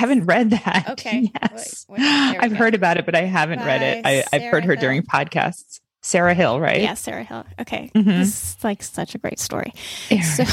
[0.00, 0.86] haven't read that.
[0.90, 1.30] Okay.
[1.42, 1.86] Yes.
[1.88, 2.06] Wait, wait,
[2.40, 2.56] I've go.
[2.56, 4.04] heard about it, but I haven't read it.
[4.04, 5.80] I, I've heard her Sarah during podcasts.
[6.02, 6.80] Sarah Hill, right?
[6.80, 7.44] Yeah, Sarah Hill.
[7.60, 7.90] Okay.
[7.94, 8.04] Mhm.
[8.06, 9.72] This is like such a great story.
[10.08, 10.22] Yeah.
[10.22, 10.44] So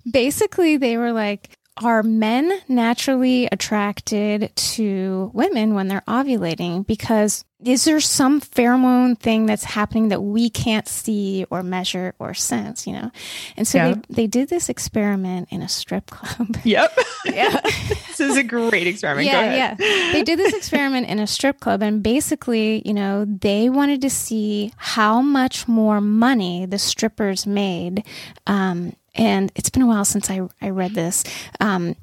[0.10, 6.86] basically, they were like, are men naturally attracted to women when they're ovulating?
[6.86, 12.34] Because is there some pheromone thing that's happening that we can't see or measure or
[12.34, 13.10] sense, you know?
[13.56, 13.94] And so Yeah.
[13.94, 16.56] they, they did this experiment in a strip club.
[16.64, 16.98] Yep.
[17.26, 17.60] yeah.
[17.62, 19.26] this is a great experiment.
[19.30, 19.76] Go Yeah, ahead.
[19.80, 20.12] yeah.
[20.12, 24.10] They did this experiment in a strip club, and basically, you know, they wanted to
[24.10, 28.04] see how much more money the strippers made.
[28.46, 31.24] Um, and it's been a while since I, I read this.
[31.60, 31.96] Um,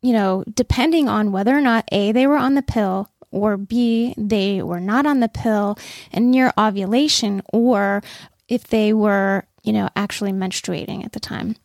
[0.00, 4.14] you know, depending on whether or not A, they were on the pill, or B,
[4.16, 5.78] they were not on the pill
[6.12, 8.02] and near ovulation, or
[8.48, 11.56] if they were, you know, actually menstruating at the time.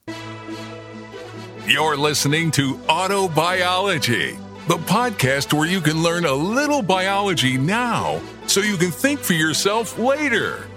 [1.66, 8.60] You're listening to Autobiology, the podcast where you can learn a little biology now so
[8.60, 10.68] you can think for yourself later.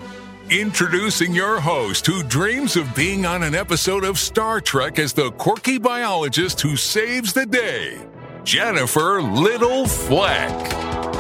[0.51, 5.33] Introducing your host who dreams of being on an episode of Star Trek as the
[5.33, 7.99] quirky biologist who saves the day,
[8.45, 11.16] Jennifer Little Fleck.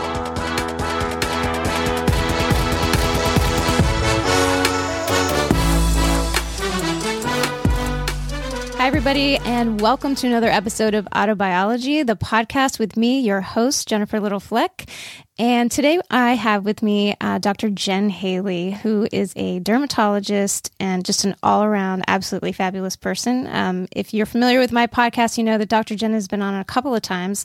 [8.86, 13.88] Hi, everybody, and welcome to another episode of Autobiology, the podcast with me, your host,
[13.88, 14.88] Jennifer Little Fleck.
[15.40, 17.68] And today I have with me uh, Dr.
[17.68, 23.48] Jen Haley, who is a dermatologist and just an all around absolutely fabulous person.
[23.48, 25.96] Um, if you're familiar with my podcast, you know that Dr.
[25.96, 27.44] Jen has been on a couple of times.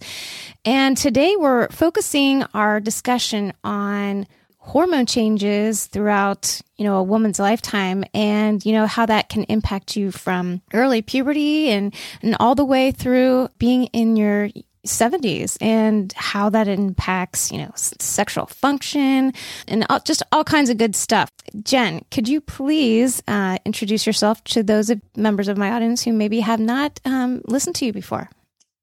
[0.64, 4.28] And today we're focusing our discussion on
[4.62, 9.96] hormone changes throughout you know a woman's lifetime and you know how that can impact
[9.96, 14.50] you from early puberty and and all the way through being in your
[14.86, 19.34] 70s and how that impacts you know sexual function
[19.68, 21.32] and all, just all kinds of good stuff
[21.64, 26.40] jen could you please uh, introduce yourself to those members of my audience who maybe
[26.40, 28.30] have not um, listened to you before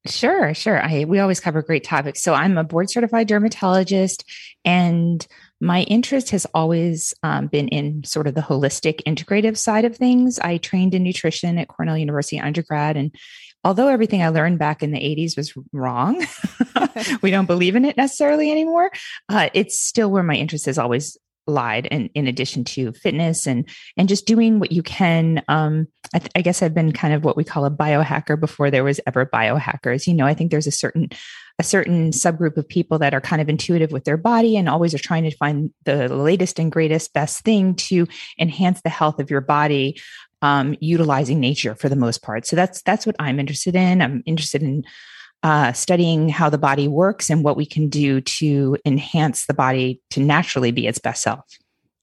[0.07, 0.81] Sure, sure.
[0.81, 2.23] I we always cover great topics.
[2.23, 4.23] So I'm a board certified dermatologist,
[4.63, 5.27] and
[5.61, 10.39] my interest has always um, been in sort of the holistic, integrative side of things.
[10.39, 13.13] I trained in nutrition at Cornell University undergrad, and
[13.63, 16.25] although everything I learned back in the 80s was wrong,
[17.21, 18.89] we don't believe in it necessarily anymore.
[19.27, 21.17] Uh, it's still where my interest has always
[21.49, 26.19] lied and in addition to fitness and and just doing what you can um I,
[26.19, 28.99] th- I guess i've been kind of what we call a biohacker before there was
[29.07, 31.09] ever biohackers you know i think there's a certain
[31.59, 34.93] a certain subgroup of people that are kind of intuitive with their body and always
[34.93, 38.07] are trying to find the latest and greatest best thing to
[38.39, 39.99] enhance the health of your body
[40.41, 44.23] um, utilizing nature for the most part so that's that's what i'm interested in i'm
[44.25, 44.83] interested in
[45.43, 50.01] uh, studying how the body works and what we can do to enhance the body
[50.09, 51.45] to naturally be its best self.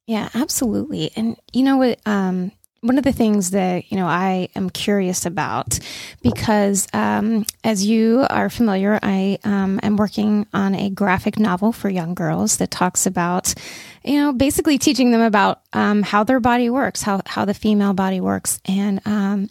[0.07, 1.11] Yeah, absolutely.
[1.17, 2.01] And you know what?
[2.07, 2.53] Um,
[2.87, 5.79] one of the things that you know I am curious about,
[6.23, 11.89] because um, as you are familiar, I um, am working on a graphic novel for
[11.89, 13.55] young girls that talks about,
[14.05, 17.95] you know, basically teaching them about um, how their body works, how how the female
[17.95, 19.49] body works, and um,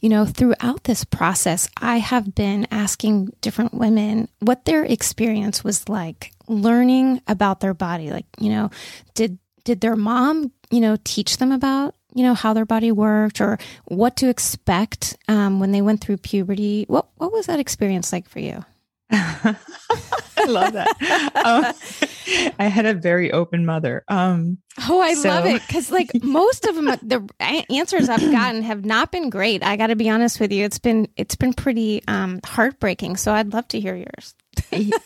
[0.00, 5.88] you know, throughout this process, I have been asking different women what their experience was
[5.88, 8.10] like learning about their body.
[8.10, 8.70] Like, you know,
[9.14, 13.40] did did their mom, you know, teach them about, you know, how their body worked
[13.40, 16.84] or what to expect um, when they went through puberty?
[16.88, 18.64] What what was that experience like for you?
[19.10, 21.32] I love that.
[21.34, 24.04] Um, I had a very open mother.
[24.08, 24.58] Um,
[24.88, 27.28] Oh, I So- love it because like most of them, the
[27.70, 29.64] answers I've gotten have not been great.
[29.64, 33.16] I got to be honest with you; it's been it's been pretty um, heartbreaking.
[33.16, 34.34] So I'd love to hear yours.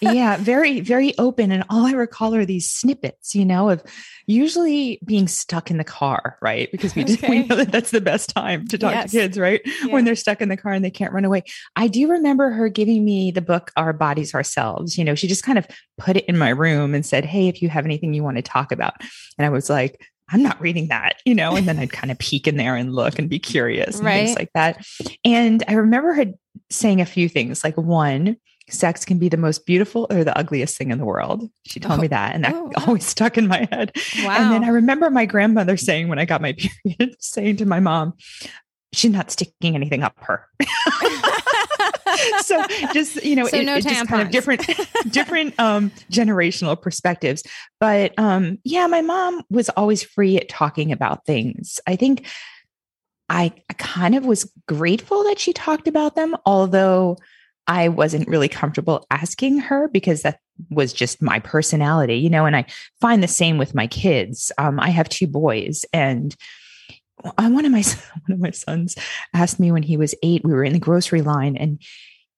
[0.01, 1.53] Yeah, very, very open.
[1.53, 3.83] And all I recall are these snippets, you know, of
[4.27, 6.71] usually being stuck in the car, right?
[6.71, 9.11] Because we, just, we know that that's the best time to talk Yes.
[9.11, 9.61] to kids, right?
[9.65, 9.87] Yeah.
[9.93, 11.43] When they're stuck in the car and they can't run away.
[11.77, 14.97] I do remember her giving me the book, Our Bodies Ourselves.
[14.97, 15.66] You know, she just kind of
[15.98, 18.43] put it in my room and said, Hey, if you have anything you want to
[18.43, 18.95] talk about.
[19.39, 22.19] And I was like, I'm not reading that, you know, and then I'd kind of
[22.19, 24.25] peek in there and look and be curious and Right.
[24.27, 24.87] things like that.
[25.27, 26.25] And I remember her
[26.71, 28.37] saying a few things like, one,
[28.72, 31.48] sex can be the most beautiful or the ugliest thing in the world.
[31.66, 32.84] She told me that, and that Oh, wow.
[32.86, 33.92] always stuck in my head.
[34.24, 34.30] Wow.
[34.30, 36.53] And then I remember my grandmother saying when I got my
[36.84, 38.15] period, saying to my mom,
[38.92, 40.47] she's not sticking anything up her.
[42.41, 44.65] so just you know So it, no it's just kind of different
[45.10, 47.42] different um generational perspectives
[47.80, 52.27] but um yeah my mom was always free at talking about things i think
[53.28, 57.16] i, I kind of was grateful that she talked about them although
[57.66, 62.56] I wasn't really comfortable asking her because that was just my personality, you know, and
[62.56, 62.66] I
[63.00, 64.50] find the same with my kids.
[64.59, 66.34] Um, I have two boys and
[67.38, 67.82] one of my
[68.26, 68.97] one of my sons
[69.34, 71.80] asked me when he was 8 we were in the grocery line and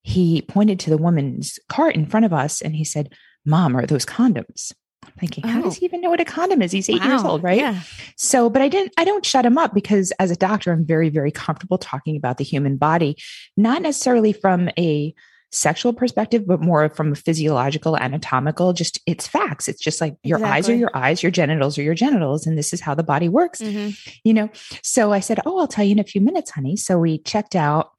[0.03, 3.15] he pointed to the woman's cart in front of us and he said,
[3.47, 4.73] Mom, are those condoms?
[5.19, 5.81] Thinking, how does oh.
[5.81, 6.73] he even know what a condom is?
[6.73, 7.09] He's eight wow.
[7.09, 7.59] years old, right?
[7.59, 7.81] Yeah.
[8.17, 11.09] So, but I didn't, I don't shut him up because as a doctor, I'm very,
[11.09, 13.17] very comfortable talking about the human body,
[13.57, 15.15] not necessarily from a
[15.55, 19.69] sexual perspective, but more from a physiological, anatomical, just it's facts.
[19.69, 20.57] It's just like your exactly.
[20.57, 23.29] eyes are your eyes, your genitals are your genitals, and this is how the body
[23.29, 23.91] works, mm-hmm.
[24.25, 24.51] you know?
[24.83, 26.77] So I said, Oh, I'll tell you in a few minutes, honey.
[26.77, 27.91] So we checked out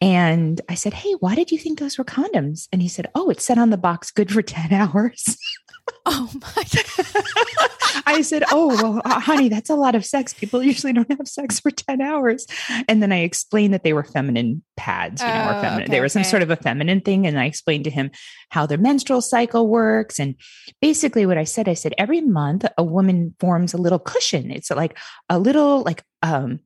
[0.00, 2.68] and I said, Hey, why did you think those were condoms?
[2.72, 5.36] And he said, Oh, it said on the box, good for 10 hours.
[6.06, 7.70] Oh my God.
[8.06, 10.32] I said, "Oh, well, uh, honey, that's a lot of sex.
[10.32, 12.46] People usually don't have sex for 10 hours."
[12.88, 15.82] And then I explained that they were feminine pads, you know, or oh, feminine.
[15.82, 18.10] Okay, they were some sort of a feminine thing and I explained to him
[18.48, 20.34] how the menstrual cycle works and
[20.80, 24.50] basically what I said, I said every month a woman forms a little cushion.
[24.50, 24.98] It's like
[25.28, 26.60] a little like um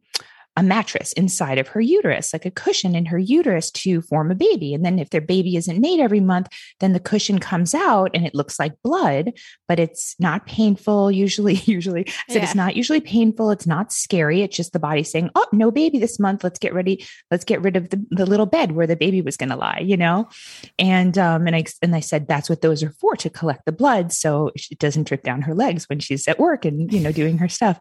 [0.57, 4.37] a mattress inside of her uterus, like a cushion in her uterus to form a
[4.37, 4.73] baby.
[4.73, 6.49] And then if their baby isn't made every month,
[6.81, 9.33] then the cushion comes out and it looks like blood,
[9.67, 11.11] but it's not painful.
[11.11, 12.45] Usually, usually, so yeah.
[12.45, 13.51] it's not usually painful.
[13.51, 14.43] It's not scary.
[14.43, 16.45] It's just the body saying, "Oh, no baby this month.
[16.45, 17.05] Let's get ready.
[17.31, 19.83] Let's get rid of the, the little bed where the baby was going to lie."
[19.85, 20.29] You know,
[20.79, 23.73] and um, and I and I said that's what those are for to collect the
[23.73, 27.13] blood, so it doesn't drip down her legs when she's at work and you know
[27.13, 27.81] doing her stuff.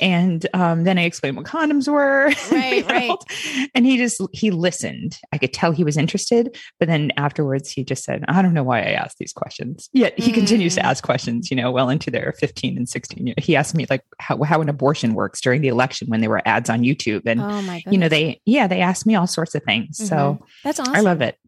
[0.00, 2.32] And um, then I explained what condoms were were.
[2.50, 3.70] Right, right.
[3.74, 5.18] And he just he listened.
[5.32, 8.64] I could tell he was interested, but then afterwards he just said, "I don't know
[8.64, 10.34] why I asked these questions." Yet he mm.
[10.34, 10.84] continues to mm.
[10.84, 11.50] ask questions.
[11.50, 13.34] You know, well into their fifteen and sixteen.
[13.38, 16.42] He asked me like how how an abortion works during the election when there were
[16.44, 19.54] ads on YouTube, and oh my you know they yeah they asked me all sorts
[19.54, 19.98] of things.
[19.98, 20.06] Mm-hmm.
[20.06, 20.94] So that's awesome.
[20.94, 21.38] I love it.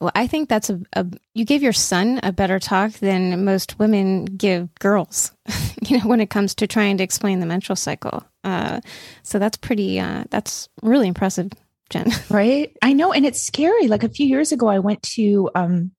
[0.00, 3.78] Well, I think that's a, a, you gave your son a better talk than most
[3.78, 5.32] women give girls,
[5.86, 8.24] you know, when it comes to trying to explain the menstrual cycle.
[8.44, 8.80] Uh,
[9.22, 11.50] so that's pretty, uh, that's really impressive,
[11.90, 12.10] Jen.
[12.30, 12.76] Right.
[12.82, 13.12] I know.
[13.12, 13.88] And it's scary.
[13.88, 15.90] Like a few years ago, I went to, um,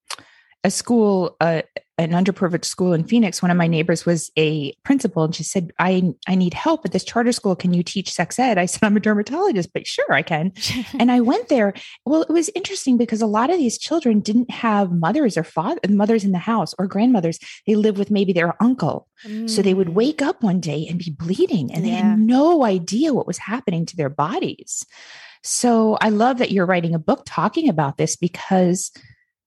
[0.64, 1.64] a school, uh,
[1.98, 3.42] an underprivileged school in Phoenix.
[3.42, 6.92] One of my neighbors was a principal, and she said, "I I need help at
[6.92, 7.56] this charter school.
[7.56, 10.54] Can you teach sex ed?" I said, "I'm a dermatologist, but sure, I can."
[11.00, 11.74] and I went there.
[12.06, 15.80] Well, it was interesting because a lot of these children didn't have mothers or father
[15.90, 17.40] mothers in the house or grandmothers.
[17.66, 19.50] They lived with maybe their uncle, mm.
[19.50, 19.94] so they would mm.
[19.94, 21.92] wake up one day and be bleeding, and yeah.
[21.92, 24.86] they had no idea what was happening to their bodies.
[25.44, 28.92] So I love that you're writing a book talking about this because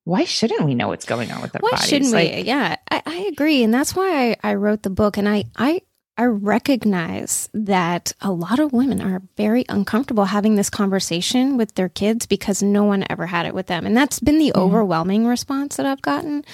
[0.05, 1.89] why shouldn't we know what's going on with our why bodies?
[1.89, 2.41] shouldn't like, we?
[2.41, 5.17] Yeah, I, I, agree, and that's why I, I wrote the book.
[5.17, 5.81] And I, I,
[6.15, 11.89] I recognize that a lot of women are very uncomfortable having this conversation with their
[11.89, 14.61] kids because no one ever had it with them, and that's been the mm-hmm.
[14.61, 16.45] overwhelming response that I've gotten.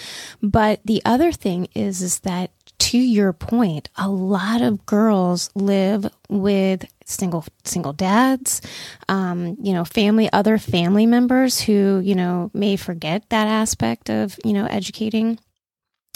[0.42, 2.51] But the other thing is, is that
[2.81, 8.60] to your point, a lot of girls live with single single dads,
[9.07, 14.36] um, you know, family, other family members who you know may forget that aspect of
[14.44, 15.38] you know educating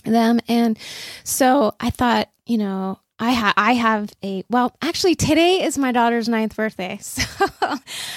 [0.05, 0.79] them, and
[1.23, 5.91] so I thought, you know, I have I have a well actually today is my
[5.91, 6.99] daughter's ninth birthday.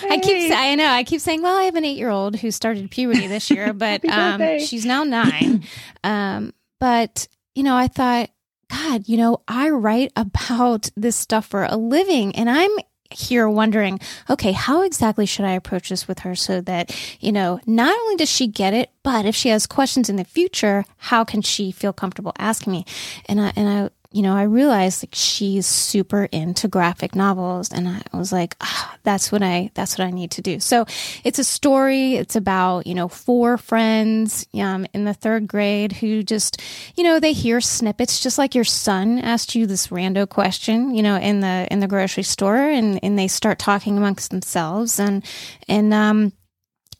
[0.00, 0.14] So hey.
[0.14, 2.50] I keep I know I keep saying well I have an eight year old who
[2.50, 5.64] started puberty this year but um, she's now nine.
[6.04, 8.30] Um, but you know I thought
[8.70, 12.70] God, you know, I write about this stuff for a living and I'm
[13.10, 13.98] here wondering,
[14.28, 18.16] okay, how exactly should I approach this with her so that, you know, not only
[18.16, 21.72] does she get it, but if she has questions in the future, how can she
[21.72, 22.84] feel comfortable asking me?
[23.26, 27.86] And I, and I you know, I realized like she's super into graphic novels and
[27.86, 30.60] I was like, ah, that's what I that's what I need to do.
[30.60, 30.86] So
[31.24, 32.14] it's a story.
[32.14, 36.62] It's about, you know, four friends um, in the third grade who just,
[36.96, 41.02] you know, they hear snippets just like your son asked you this rando question, you
[41.02, 45.22] know, in the in the grocery store and, and they start talking amongst themselves and
[45.68, 46.32] and um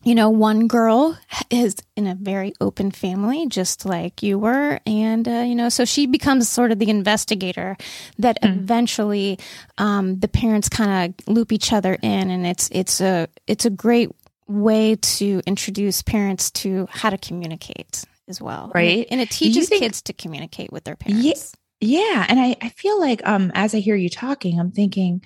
[0.03, 1.17] you know, one girl
[1.49, 4.79] is in a very open family, just like you were.
[4.85, 7.75] And, uh, you know, so she becomes sort of the investigator
[8.17, 8.49] that mm.
[8.49, 9.39] eventually
[9.77, 12.29] um, the parents kind of loop each other in.
[12.29, 14.09] And it's, it's a, it's a great
[14.47, 18.71] way to introduce parents to how to communicate as well.
[18.73, 19.05] Right.
[19.11, 21.25] And, it teaches think, kids to communicate with their parents.
[21.25, 21.33] Yeah.
[21.81, 22.25] Yeah.
[22.27, 25.23] And I, I feel like um, as I hear you talking, I'm thinking,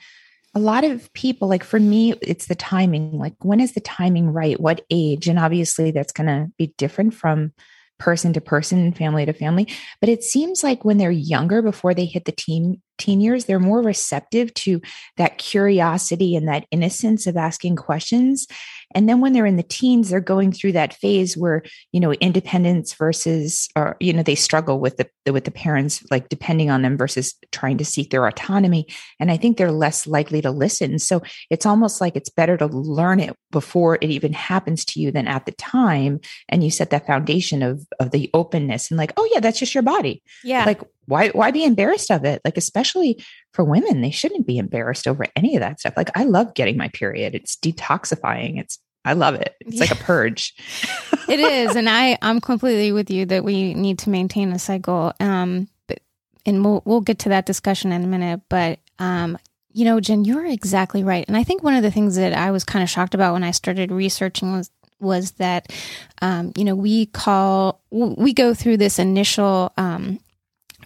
[0.56, 3.18] a lot of people like for me it's the timing.
[3.18, 4.60] Like when is the timing right?
[4.60, 5.28] What age?
[5.28, 7.54] And obviously that's going to be different from
[8.00, 9.68] person to person and family to family.
[10.00, 13.60] But it seems like when they're younger before they hit the teen teen years they're
[13.60, 14.80] more receptive to
[15.18, 18.46] that curiosity and that innocence of asking questions
[18.96, 22.14] and then when they're in the teens they're going through that phase where you know
[22.14, 26.82] independence versus or you know they struggle with the with the parents like depending on
[26.82, 28.86] them versus trying to seek their autonomy.
[29.20, 31.00] And i think they're less likely to listen.
[31.00, 35.12] So it's almost like it's better to learn it before it even happens to you
[35.12, 36.20] than at the time.
[36.50, 39.74] And you set that foundation of of the openness and like oh yeah that's just
[39.74, 40.22] your body.
[40.44, 40.66] Yeah.
[40.66, 42.42] Like why why be embarrassed of it?
[42.46, 45.94] Like especially for women they shouldn't be embarrassed over any of that stuff.
[45.98, 47.36] Like i love getting my period.
[47.36, 48.60] It's detoxifying.
[48.60, 49.56] It's i love it.
[49.62, 49.82] It's yeah.
[49.82, 50.54] like a purge.
[51.28, 55.14] It is and i i'm completely with you that we need to maintain a cycle.
[55.20, 56.00] Um but
[56.46, 59.38] and we'll we'll get to that discussion in a minute but um
[59.72, 61.26] you know jen you're exactly right.
[61.28, 63.44] And i think one of the things that i was kind of shocked about when
[63.44, 64.70] i started researching was
[65.04, 65.72] was that
[66.22, 70.20] um, you know we call we go through this initial um,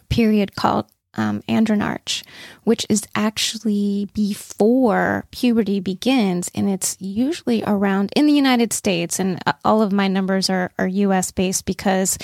[0.10, 0.86] period called
[1.18, 2.24] um, adrenarche,
[2.64, 6.50] which is actually before puberty begins.
[6.54, 9.20] And it's usually around in the United States.
[9.20, 12.18] And uh, all of my numbers are, are US based because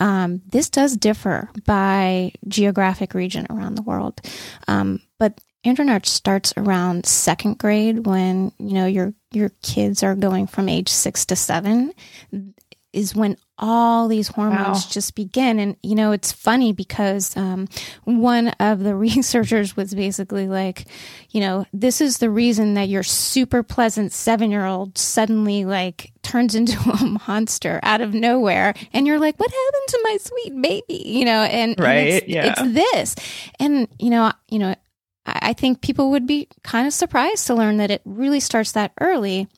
[0.00, 4.20] um, this does differ by geographic region around the world.
[4.68, 10.46] Um, but adrenarche starts around second grade when, you know, your, your kids are going
[10.46, 11.92] from age six to seven
[12.96, 14.90] is when all these hormones wow.
[14.90, 15.58] just begin.
[15.58, 17.68] And, you know, it's funny because um,
[18.04, 20.86] one of the researchers was basically like,
[21.30, 26.12] you know, this is the reason that your super pleasant seven year old suddenly like
[26.22, 28.74] turns into a monster out of nowhere.
[28.94, 31.02] And you're like, what happened to my sweet baby?
[31.06, 31.92] You know, and, right.
[31.92, 32.46] And it's, yeah.
[32.46, 33.14] it's this.
[33.60, 34.74] And, you know, you know,
[35.26, 38.92] I think people would be kind of surprised to learn that it really starts that
[39.00, 39.48] early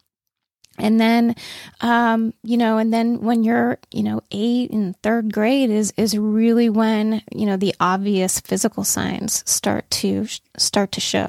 [0.78, 1.34] and then
[1.80, 6.16] um, you know and then when you're you know eight and third grade is is
[6.16, 11.28] really when you know the obvious physical signs start to start to show.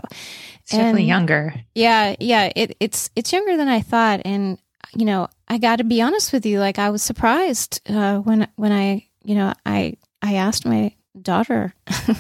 [0.62, 1.54] It's and, definitely younger.
[1.74, 4.22] Yeah yeah it, it's it's younger than i thought.
[4.26, 4.58] And
[4.96, 8.48] you know i got to be honest with you like i was surprised uh, when
[8.56, 12.16] when i you know i i asked my daughter i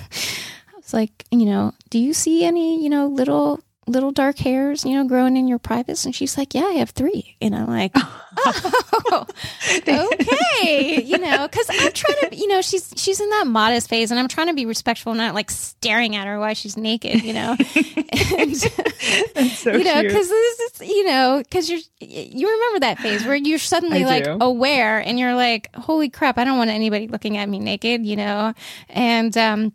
[0.75, 3.59] was like you know do you see any you know little
[3.89, 6.05] little dark hairs, you know, growing in your privates?
[6.05, 7.35] And she's like, yeah, I have three.
[7.41, 7.91] And I'm like,
[8.37, 9.25] oh,
[9.87, 11.01] okay.
[11.03, 14.19] You know, cause I'm trying to, you know, she's, she's in that modest phase and
[14.19, 17.55] I'm trying to be respectful, not like staring at her while she's naked, you know,
[18.37, 23.25] and, so you know, cause this is, you know, cause you're, you remember that phase
[23.25, 24.37] where you're suddenly I like do.
[24.39, 28.15] aware and you're like, holy crap, I don't want anybody looking at me naked, you
[28.15, 28.53] know?
[28.89, 29.73] And, um,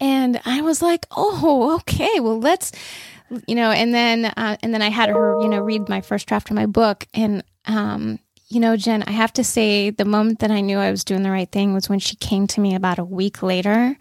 [0.00, 2.72] and I was like, oh, okay, well, let's,
[3.46, 6.26] you know, and then, uh, and then I had her, you know, read my first
[6.26, 7.06] draft of my book.
[7.12, 10.90] And, um, you know, Jen, I have to say the moment that I knew I
[10.90, 13.96] was doing the right thing was when she came to me about a week later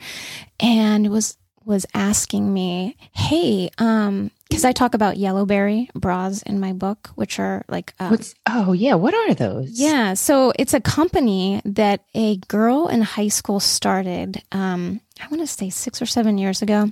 [0.59, 6.73] and was, was asking me, Hey, um, because I talk about yellowberry bras in my
[6.73, 9.79] book, which are like, um, What's, oh yeah, what are those?
[9.79, 14.41] Yeah, so it's a company that a girl in high school started.
[14.51, 16.89] Um, I want to say six or seven years ago.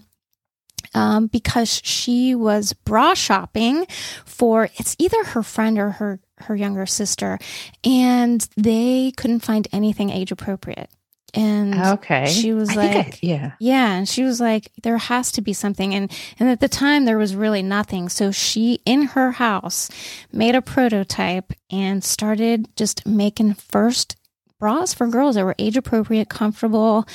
[0.93, 3.86] Um, because she was bra shopping
[4.25, 7.39] for it's either her friend or her her younger sister,
[7.84, 10.89] and they couldn't find anything age appropriate.
[11.34, 15.31] And okay, she was I like, I, yeah, yeah, and she was like, there has
[15.34, 18.07] to be something, and and at the time there was really nothing.
[18.07, 19.89] So she in her house
[20.31, 24.15] made a prototype and started just making first
[24.57, 27.05] bras for girls that were age appropriate, comfortable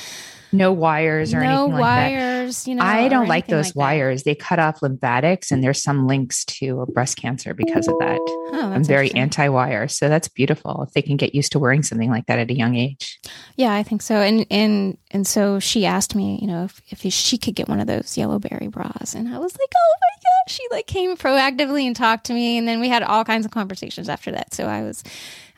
[0.53, 2.83] no wires or no anything wires, like you know.
[2.83, 4.23] I don't like those like wires.
[4.23, 4.31] That.
[4.31, 8.19] They cut off lymphatics, and there's some links to breast cancer because of that.
[8.53, 12.09] Oh, I'm very anti-wire, so that's beautiful if they can get used to wearing something
[12.09, 13.19] like that at a young age.
[13.55, 14.15] Yeah, I think so.
[14.15, 17.79] And and and so she asked me, you know, if, if she could get one
[17.79, 20.51] of those yellowberry bras, and I was like, oh my god!
[20.51, 23.51] She like came proactively and talked to me, and then we had all kinds of
[23.51, 24.53] conversations after that.
[24.53, 25.03] So I was,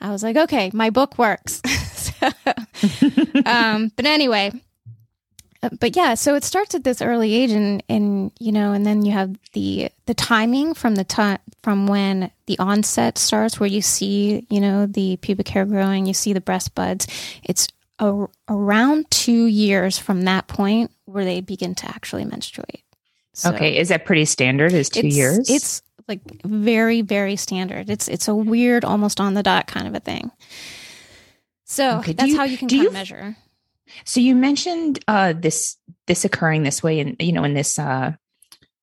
[0.01, 1.61] I was like, okay, my book works.
[1.93, 2.29] so,
[3.45, 4.51] um, but anyway,
[5.65, 8.85] Uh, but yeah, so it starts at this early age, and and you know, and
[8.85, 13.69] then you have the the timing from the time from when the onset starts, where
[13.69, 17.07] you see you know the pubic hair growing, you see the breast buds.
[17.43, 17.67] It's
[17.99, 22.83] a, around two years from that point where they begin to actually menstruate.
[23.33, 24.73] So okay, is that pretty standard?
[24.73, 25.49] Is two it's, years?
[25.49, 27.89] It's like very very standard.
[27.89, 30.31] It's it's a weird, almost on the dot kind of a thing.
[31.65, 32.13] So okay.
[32.13, 33.35] that's you, how you can kind you, of measure.
[34.03, 35.77] So you mentioned uh, this
[36.07, 38.13] this occurring this way, in you know, in this uh,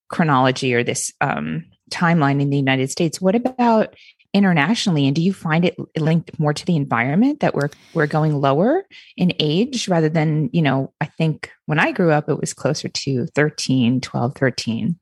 [0.09, 3.21] chronology or this um, timeline in the United States.
[3.21, 3.95] What about
[4.35, 5.07] internationally?
[5.07, 8.85] And do you find it linked more to the environment that we're we're going lower
[9.17, 10.93] in age rather than you know?
[11.01, 14.99] I think when I grew up, it was closer to 13, 12, 13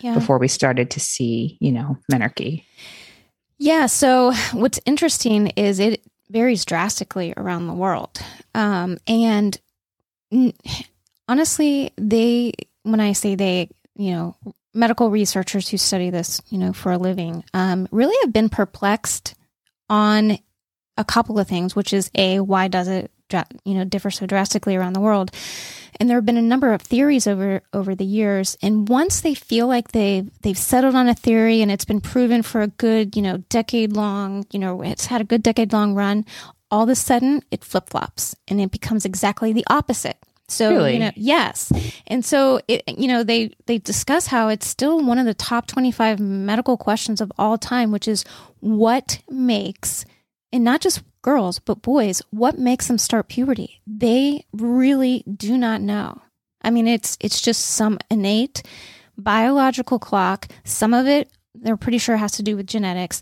[0.00, 0.14] yeah.
[0.14, 2.64] before we started to see you know menarche.
[3.58, 3.86] Yeah.
[3.86, 8.20] So what's interesting is it varies drastically around the world.
[8.54, 9.58] Um, and
[11.28, 14.36] honestly, they, when I say they, you know,
[14.72, 19.34] medical researchers who study this, you know, for a living, um, really have been perplexed
[19.88, 20.38] on
[20.96, 23.10] a couple of things, which is a why does it
[23.64, 25.30] you know differ so drastically around the world,
[25.98, 28.56] and there have been a number of theories over over the years.
[28.62, 32.42] And once they feel like they've they've settled on a theory and it's been proven
[32.42, 35.94] for a good you know decade long, you know it's had a good decade long
[35.94, 36.24] run,
[36.70, 40.16] all of a sudden it flip flops and it becomes exactly the opposite.
[40.48, 40.94] So really?
[40.94, 41.72] you know, yes,
[42.08, 45.66] and so it, you know they they discuss how it's still one of the top
[45.66, 48.24] twenty five medical questions of all time, which is
[48.58, 50.04] what makes
[50.52, 53.80] and not just girls, but boys, what makes them start puberty?
[53.86, 56.20] They really do not know.
[56.62, 58.62] I mean, it's it's just some innate
[59.16, 60.48] biological clock.
[60.64, 63.20] Some of it they're pretty sure has to do with genetics.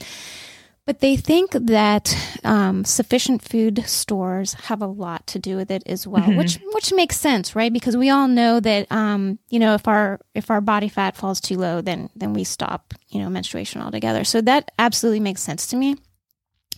[0.87, 5.83] But they think that um, sufficient food stores have a lot to do with it
[5.85, 6.39] as well, mm-hmm.
[6.39, 7.71] which which makes sense, right?
[7.71, 11.43] Because we all know that um, you know if our if our body fat falls
[11.43, 14.25] too low, then then we stop you know menstruation altogether.
[14.25, 15.97] So that absolutely makes sense to me.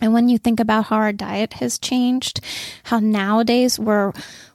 [0.01, 2.41] And when you think about how our diet has changed,
[2.83, 4.13] how nowadays we're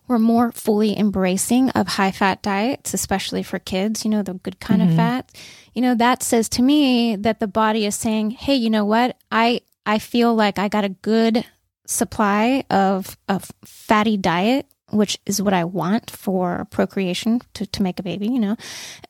[0.09, 4.61] we're more fully embracing of high fat diets, especially for kids, you know, the good
[4.61, 4.91] kind mm-hmm.
[4.91, 5.33] of fat.
[5.75, 9.17] You know, that says to me that the body is saying, "Hey, you know what?
[9.31, 11.45] I I feel like I got a good
[11.87, 17.99] supply of a fatty diet which is what I want for procreation to, to make
[17.99, 18.57] a baby, you know.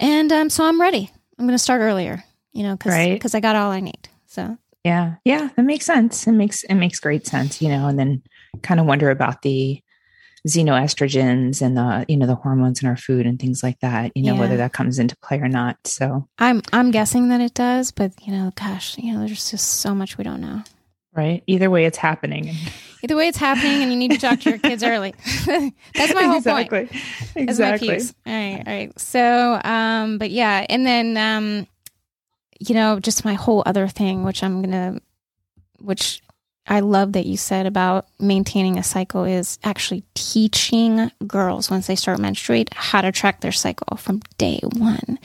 [0.01, 1.11] And um, so I'm ready.
[1.39, 3.21] I'm going to start earlier, you know, because right.
[3.21, 4.09] Cause I got all I need.
[4.27, 5.15] So yeah.
[5.25, 5.49] Yeah.
[5.57, 6.29] That makes sense.
[6.29, 8.23] It makes it makes great sense, you know, and then
[8.63, 9.83] kind of wonder about the
[10.47, 14.23] xenoestrogens and the, you know, the hormones in our food and things like that, you
[14.23, 14.41] know, yeah.
[14.41, 15.77] whether that comes into play or not.
[15.85, 19.67] So I'm I'm guessing that it does, but you know, gosh, you know, there's just
[19.67, 20.63] so much we don't know.
[21.13, 21.43] Right.
[21.49, 22.55] Either way it's happening.
[23.03, 25.15] Either way it's happening and you need to talk to your kids early.
[25.47, 26.87] That's my whole exactly.
[26.87, 27.03] point.
[27.35, 27.89] Exactly.
[27.89, 28.23] Exactly.
[28.25, 28.63] All right.
[28.65, 29.01] All right.
[29.01, 31.67] So um, but yeah, and then um
[32.61, 35.01] you know, just my whole other thing, which I'm to,
[35.79, 36.23] which
[36.67, 41.95] I love that you said about maintaining a cycle is actually teaching girls once they
[41.95, 45.19] start menstruate how to track their cycle from day one.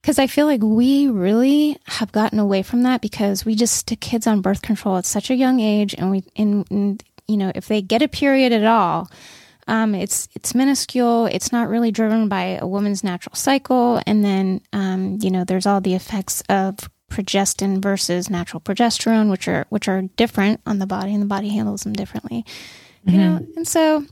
[0.00, 4.00] Because I feel like we really have gotten away from that because we just stick
[4.00, 7.50] kids on birth control at such a young age, and we, and, and you know,
[7.54, 9.10] if they get a period at all,
[9.68, 11.26] um, it's it's minuscule.
[11.26, 15.66] It's not really driven by a woman's natural cycle, and then um, you know there's
[15.66, 16.76] all the effects of
[17.10, 21.50] progestin versus natural progesterone, which are which are different on the body, and the body
[21.50, 22.44] handles them differently.
[23.06, 23.10] Mm-hmm.
[23.10, 24.04] You know, and so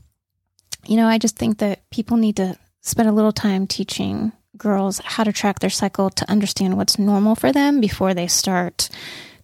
[0.85, 4.99] you know, I just think that people need to spend a little time teaching girls
[5.03, 8.89] how to track their cycle to understand what's normal for them before they start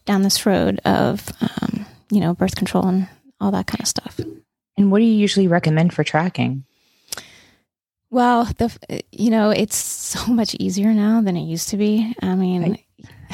[0.05, 3.07] down this road of um, you know birth control and
[3.41, 4.19] all that kind of stuff.
[4.77, 6.65] And what do you usually recommend for tracking?
[8.09, 12.15] Well, the you know, it's so much easier now than it used to be.
[12.21, 12.77] I mean,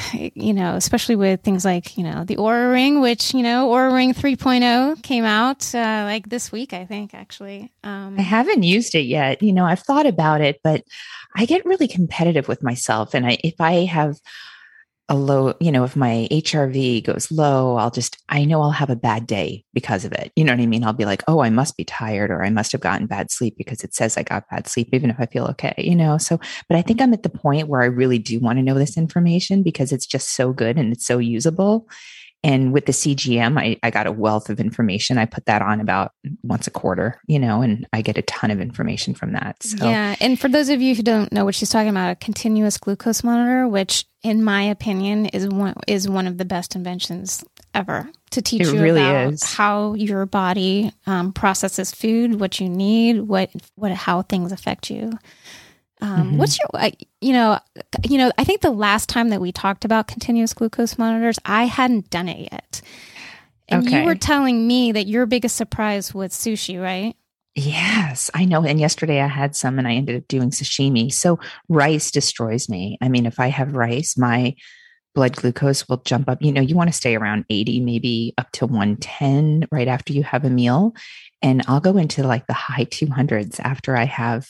[0.14, 3.92] you know, especially with things like, you know, the Oura Ring, which, you know, Oura
[3.92, 7.70] Ring 3.0 came out uh, like this week, I think, actually.
[7.84, 9.42] Um, I haven't used it yet.
[9.42, 10.82] You know, I've thought about it, but
[11.36, 13.14] I get really competitive with myself.
[13.14, 14.18] And I, if I have
[15.10, 18.90] a low, you know, if my HRV goes low, I'll just, I know I'll have
[18.90, 20.32] a bad day because of it.
[20.36, 20.84] You know what I mean?
[20.84, 23.56] I'll be like, oh, I must be tired or I must have gotten bad sleep
[23.58, 26.16] because it says I got bad sleep, even if I feel okay, you know?
[26.16, 28.74] So, but I think I'm at the point where I really do want to know
[28.74, 31.88] this information because it's just so good and it's so usable.
[32.42, 35.18] And with the CGM, I, I got a wealth of information.
[35.18, 38.50] I put that on about once a quarter, you know, and I get a ton
[38.50, 39.62] of information from that.
[39.62, 39.84] So.
[39.84, 40.16] Yeah.
[40.20, 43.22] And for those of you who don't know what she's talking about, a continuous glucose
[43.22, 48.42] monitor, which in my opinion is one is one of the best inventions ever to
[48.42, 49.42] teach it you really about is.
[49.42, 55.12] how your body um, processes food, what you need, what what how things affect you.
[56.00, 56.36] Um, mm-hmm.
[56.38, 57.58] What's your, you know,
[58.08, 61.64] you know, I think the last time that we talked about continuous glucose monitors, I
[61.64, 62.80] hadn't done it yet.
[63.68, 64.00] And okay.
[64.00, 67.14] you were telling me that your biggest surprise was sushi, right?
[67.54, 68.64] Yes, I know.
[68.64, 71.12] And yesterday I had some and I ended up doing sashimi.
[71.12, 72.96] So rice destroys me.
[73.00, 74.54] I mean, if I have rice, my
[75.14, 76.42] blood glucose will jump up.
[76.42, 80.22] You know, you want to stay around 80, maybe up to 110 right after you
[80.22, 80.94] have a meal.
[81.42, 84.46] And I'll go into like the high 200s after I have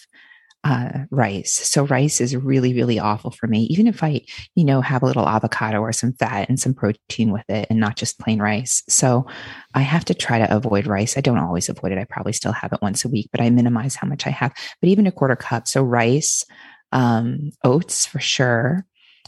[0.63, 1.55] uh, rice.
[1.55, 3.63] So rice is really, really awful for me.
[3.71, 4.21] Even if I,
[4.55, 7.81] you know, have a little avocado or some fat and some protein with it and
[7.81, 8.83] not just plain rice.
[8.89, 9.27] So
[9.75, 11.17] I have to try to avoid rice.
[11.17, 11.99] I don't always avoid it.
[11.99, 14.53] I probably still have it once a week, but I minimize how much I have.
[14.83, 15.67] But even a quarter cup.
[15.67, 16.45] So rice,
[16.93, 18.85] um, oats for sure.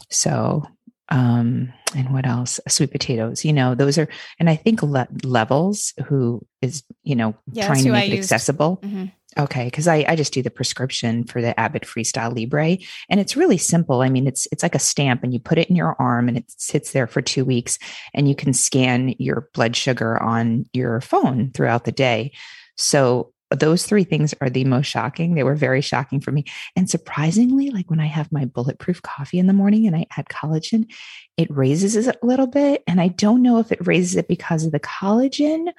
[0.09, 0.63] So
[1.09, 4.07] um and what else sweet potatoes you know those are
[4.39, 8.07] and i think le- levels who is you know Yeah, trying to who I make
[8.07, 8.31] it used.
[8.31, 9.11] accessible Mhm.
[9.37, 12.77] Okay because I, I just do the prescription for the abbott freestyle libre
[13.09, 14.01] and it's really simple.
[14.01, 16.37] I mean it's it's like a stamp and you put it in your arm and
[16.37, 17.77] it sits there for two weeks
[18.13, 22.31] and you can scan your blood sugar on your phone throughout the day.
[22.75, 25.35] So those three things are the most shocking.
[25.35, 26.45] They were very shocking for me.
[26.75, 30.25] And surprisingly like when i have my bulletproof coffee in the morning and i add
[30.25, 30.85] collagen
[31.37, 34.65] it raises it a little bit and i don't know if it raises it because
[34.65, 35.71] of the collagen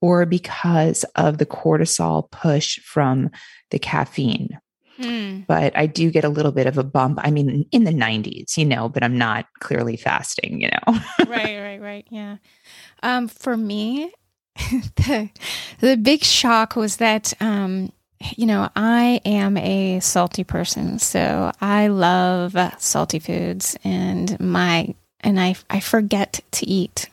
[0.00, 3.30] or because of the cortisol push from
[3.70, 4.58] the caffeine
[5.00, 5.42] Hmm.
[5.46, 7.20] but I do get a little bit of a bump.
[7.22, 10.98] I mean, in the 90s, you know, but I'm not clearly fasting, you know.
[11.28, 12.06] right, right, right.
[12.10, 12.38] Yeah.
[13.04, 14.12] Um, for me,
[14.56, 15.30] the
[15.78, 17.92] the big shock was that um,
[18.36, 25.38] you know, I am a salty person, so I love salty foods, and my and
[25.38, 27.08] I I forget to eat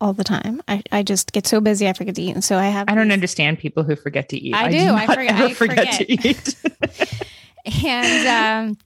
[0.00, 0.60] all the time.
[0.68, 2.94] I, I just get so busy I forget to eat, and so I have I
[2.94, 4.54] don't these- understand people who forget to eat.
[4.54, 4.78] I do.
[4.78, 6.54] I not forget- I forget to eat.
[7.84, 8.78] and um,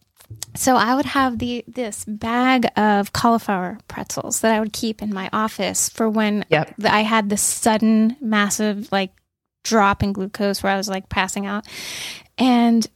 [0.55, 5.13] so I would have the this bag of cauliflower pretzels that I would keep in
[5.13, 6.75] my office for when Yep.
[6.85, 9.11] I had this sudden massive like
[9.65, 11.67] drop in glucose where I was like passing out,
[12.39, 12.87] and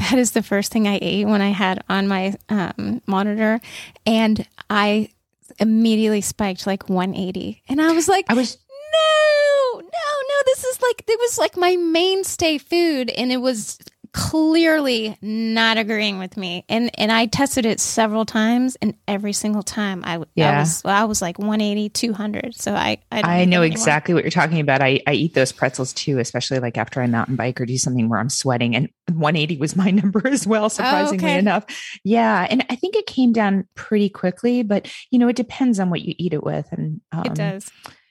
[0.00, 3.60] that is the first thing I ate when I had on my um, monitor,
[4.04, 5.10] and I
[5.58, 8.56] immediately spiked like 180, and I was like, I was
[8.92, 10.42] no, no, no.
[10.46, 13.78] This is like it was like my mainstay food, and it was
[14.12, 16.64] clearly not agreeing with me.
[16.68, 21.04] And and I tested it several times, and every single time I, I was I
[21.04, 22.54] was like 180, 200.
[22.54, 24.82] So I I, I know exactly what you're talking about.
[24.82, 28.08] I, I eat those pretzels too, especially like after I mountain bike or do something
[28.08, 28.74] where I'm sweating.
[28.74, 31.38] And 180 was my number as well, surprisingly okay.
[31.38, 31.64] enough.
[32.04, 32.46] Yeah.
[32.48, 36.02] And I think it came down pretty quickly, but you know, it depends on what
[36.02, 36.66] you eat it with.
[36.72, 37.70] And um, It does.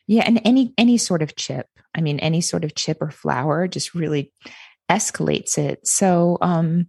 [0.10, 1.68] Yeah, and any any sort of chip.
[1.94, 4.32] I mean, any sort of chip or flour just really
[4.90, 5.88] escalates it.
[5.88, 6.88] So, um,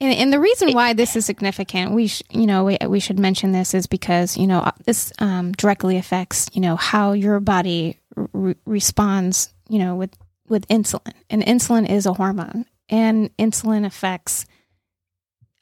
[0.00, 3.18] And, and the reason why this is significant, we sh- you know we, we should
[3.18, 7.38] mention this is because you know uh, this um, directly affects you know how your
[7.40, 10.16] body re- responds you know with
[10.48, 14.44] with insulin, and insulin is a hormone, and insulin affects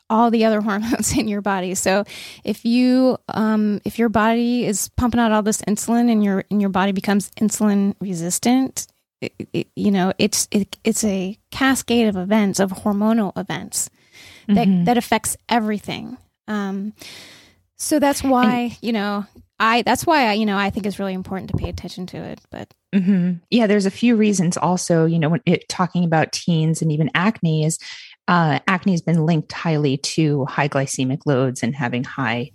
[0.08, 1.74] all the other hormones in your body.
[1.74, 2.04] So
[2.44, 6.60] if you um, if your body is pumping out all this insulin and your and
[6.60, 8.92] your body becomes insulin resistant, it, it,
[9.76, 13.90] you know it's it, it's a cascade of events of hormonal events
[14.48, 14.84] that mhm.
[14.84, 16.16] that affects everything.
[16.48, 16.94] Um,
[17.76, 19.26] so that's why you know
[19.58, 22.16] I that's why I you know I think it's really important to pay attention to
[22.16, 22.40] it.
[22.50, 26.82] But hmm Yeah, there's a few reasons also, you know, when it talking about teens
[26.82, 27.78] and even acne is
[28.28, 32.50] uh, acne has been linked highly to high glycemic loads and having high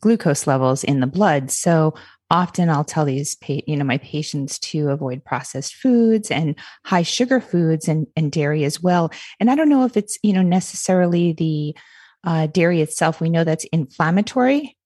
[0.00, 1.50] glucose levels in the blood.
[1.50, 1.94] So
[2.30, 7.40] often I'll tell these, you know, my patients to avoid processed foods and high sugar
[7.40, 9.10] foods and, and dairy as well.
[9.40, 11.76] And I don't know if it's, you know, necessarily the
[12.24, 13.20] uh, dairy itself.
[13.20, 14.76] We know that's inflammatory.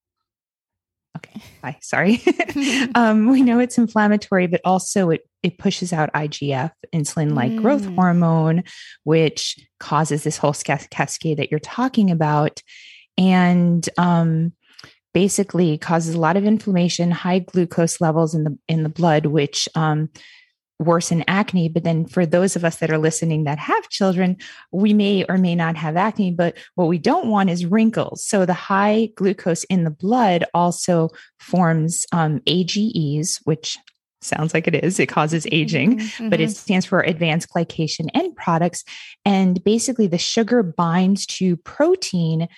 [1.17, 1.77] Okay, bye.
[1.81, 2.23] Sorry.
[2.95, 7.83] um, we know it's inflammatory, but also it it pushes out IGF, insulin like growth
[7.83, 7.95] Mm.
[7.97, 8.65] hormone,
[9.05, 12.63] which causes this whole sca- cascade that you're talking about,
[13.19, 14.55] and um,
[15.15, 19.69] basically causes a lot of inflammation, high glucose levels in the in the blood, which
[19.75, 20.11] um,
[20.81, 21.69] worsen acne.
[21.69, 24.37] But then for those of us that are listening that have children,
[24.73, 28.25] we may or may not have acne, but what we don't want is wrinkles.
[28.27, 33.79] So the high glucose in the blood also forms um, AGEs, which
[34.21, 34.99] sounds like it is.
[34.99, 38.83] It causes aging, Mhm, but it stands for advanced glycation end products.
[39.25, 42.49] And basically, the sugar binds to protein.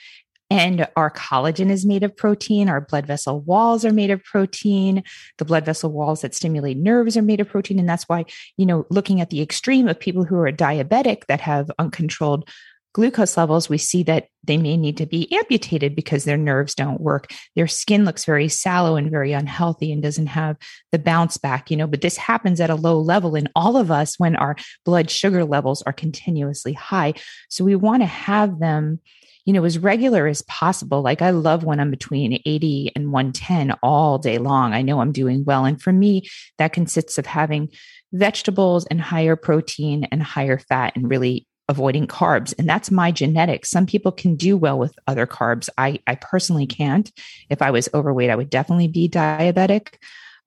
[0.48, 2.68] And our collagen is made of protein.
[2.68, 5.02] Our blood vessel walls are made of protein.
[5.38, 7.80] The blood vessel walls that stimulate nerves are made of protein.
[7.80, 11.40] And that's why, you know, looking at the extreme of people who are diabetic that
[11.40, 12.48] have uncontrolled
[12.96, 16.98] glucose levels, we see that they may need to be amputated because their nerves don't
[16.98, 17.30] work.
[17.54, 20.56] Their skin looks very sallow and very unhealthy and doesn't have
[20.92, 23.90] the bounce back, you know, but this happens at a low level in all of
[23.90, 24.56] us when our
[24.86, 27.12] blood sugar levels are continuously high.
[27.50, 29.00] So we want to have them,
[29.44, 31.02] you know, as regular as possible.
[31.02, 34.72] Like I love when I'm between 80 and 110 all day long.
[34.72, 35.66] I know I'm doing well.
[35.66, 36.22] And for me,
[36.56, 37.68] that consists of having
[38.14, 43.70] vegetables and higher protein and higher fat and really avoiding carbs and that's my genetics.
[43.70, 45.68] Some people can do well with other carbs.
[45.76, 47.10] I i personally can't.
[47.50, 49.94] If i was overweight i would definitely be diabetic.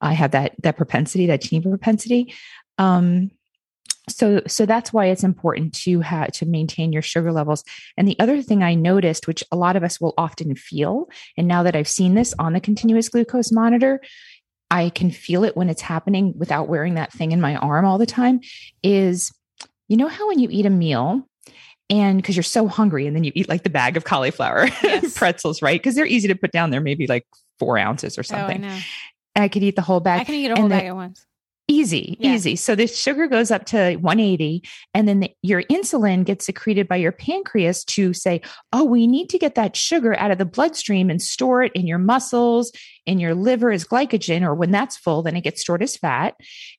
[0.01, 2.33] I have that that propensity that gene propensity.
[2.77, 3.31] Um
[4.07, 7.63] so so that's why it's important to have to maintain your sugar levels.
[7.97, 11.47] And the other thing i noticed which a lot of us will often feel and
[11.47, 14.01] now that i've seen this on the continuous glucose monitor
[14.71, 17.97] i can feel it when it's happening without wearing that thing in my arm all
[17.97, 18.39] the time
[18.83, 19.31] is
[19.89, 21.27] you know how when you eat a meal
[21.89, 25.17] and because you're so hungry and then you eat like the bag of cauliflower yes.
[25.17, 27.25] pretzels right because they're easy to put down they're maybe like
[27.57, 28.79] four ounces or something oh,
[29.35, 31.25] I, I could eat the whole bag i can eat a whole bag at once
[31.71, 32.33] Easy, yeah.
[32.33, 32.55] easy.
[32.55, 34.63] So the sugar goes up to 180,
[34.95, 38.41] and then the, your insulin gets secreted by your pancreas to say,
[38.73, 41.85] oh, we need to get that sugar out of the bloodstream and store it in
[41.85, 42.71] your muscles,
[43.05, 46.33] in your liver as glycogen, or when that's full, then it gets stored as fat.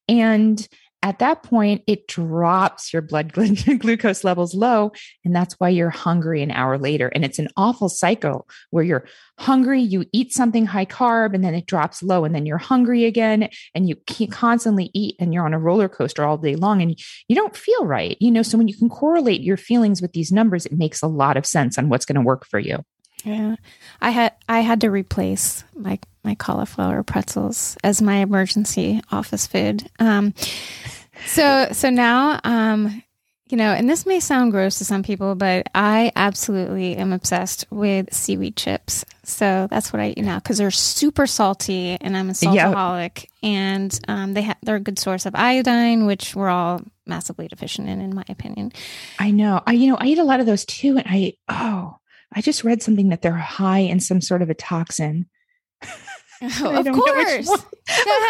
[0.08, 0.66] And
[1.02, 3.32] at that point, it drops your blood
[3.78, 4.92] glucose levels low.
[5.24, 7.08] And that's why you're hungry an hour later.
[7.08, 9.06] And it's an awful cycle where you're
[9.38, 12.24] hungry, you eat something high carb, and then it drops low.
[12.24, 13.48] And then you're hungry again.
[13.74, 13.96] And you
[14.30, 17.86] constantly eat and you're on a roller coaster all day long and you don't feel
[17.86, 18.16] right.
[18.20, 21.06] You know, so when you can correlate your feelings with these numbers, it makes a
[21.06, 22.84] lot of sense on what's going to work for you.
[23.24, 23.56] Yeah.
[24.00, 29.88] I had I had to replace my my cauliflower pretzels as my emergency office food.
[29.98, 30.34] Um,
[31.26, 33.02] so so now um,
[33.50, 37.66] you know, and this may sound gross to some people, but I absolutely am obsessed
[37.70, 39.04] with seaweed chips.
[39.24, 43.98] So that's what I eat now because they're super salty, and I'm a saltaholic, and
[44.08, 48.00] um, they ha- they're a good source of iodine, which we're all massively deficient in,
[48.00, 48.72] in my opinion.
[49.18, 49.60] I know.
[49.66, 51.96] I you know I eat a lot of those too, and I oh
[52.32, 55.26] I just read something that they're high in some sort of a toxin.
[56.42, 57.50] Oh, of course.
[57.50, 57.66] Of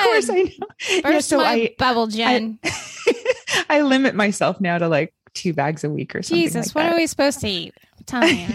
[0.03, 1.11] course I know.
[1.11, 2.59] Yeah, so I bubble Jen.
[2.65, 6.43] I, I, limit myself now to like two bags a week or something.
[6.43, 6.93] Jesus, like what that.
[6.95, 7.75] are we supposed to eat?
[8.07, 8.49] Tell me.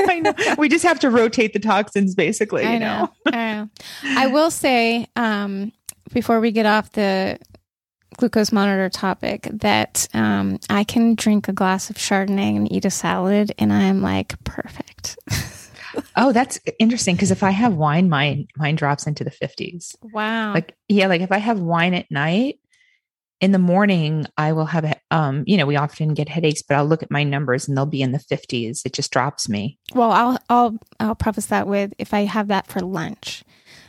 [0.00, 0.32] I know.
[0.56, 3.10] We just have to rotate the toxins basically, I you know.
[3.26, 3.32] know.
[3.32, 3.68] I know.
[4.04, 5.72] I will say, um,
[6.12, 7.38] before we get off the
[8.20, 12.90] glucose monitor topic that um, I can drink a glass of Chardonnay and eat a
[12.90, 15.18] salad, and I'm like perfect.
[16.16, 19.96] oh, that's interesting because if I have wine, mine mine drops into the fifties.
[20.02, 20.52] Wow.
[20.52, 22.60] Like yeah, like if I have wine at night,
[23.40, 26.84] in the morning I will have um, you know, we often get headaches, but I'll
[26.86, 28.82] look at my numbers and they'll be in the fifties.
[28.84, 29.78] It just drops me.
[29.94, 33.44] Well, I'll I'll I'll preface that with if I have that for lunch.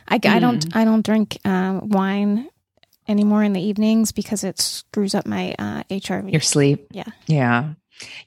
[0.08, 0.14] I.
[0.14, 0.76] I don't mm.
[0.76, 2.48] I don't drink um, wine
[3.12, 6.32] anymore in the evenings because it screws up my uh, HRV.
[6.32, 6.88] Your sleep.
[6.90, 7.04] Yeah.
[7.28, 7.74] Yeah.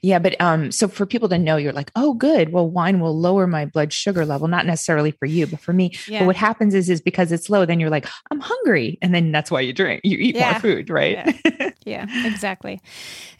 [0.00, 2.52] Yeah, but um, so for people to know, you're like, oh, good.
[2.52, 5.92] Well, wine will lower my blood sugar level, not necessarily for you, but for me.
[6.08, 6.20] Yeah.
[6.20, 9.32] But what happens is, is because it's low, then you're like, I'm hungry, and then
[9.32, 10.52] that's why you drink, you eat yeah.
[10.52, 11.36] more food, right?
[11.44, 12.80] Yeah, yeah exactly.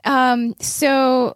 [0.04, 1.34] Um, so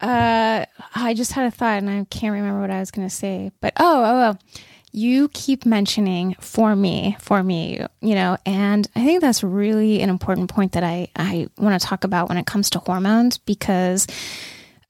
[0.00, 3.14] uh, I just had a thought, and I can't remember what I was going to
[3.14, 4.60] say, but oh, oh, oh
[4.92, 10.10] you keep mentioning for me, for me, you know, and I think that's really an
[10.10, 14.06] important point that I, I want to talk about when it comes to hormones because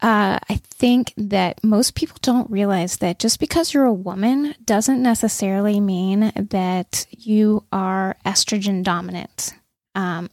[0.02, 5.02] uh, I think that most people don't realize that just because you're a woman doesn't
[5.02, 9.52] necessarily mean that you are estrogen dominant.
[9.94, 10.30] Um,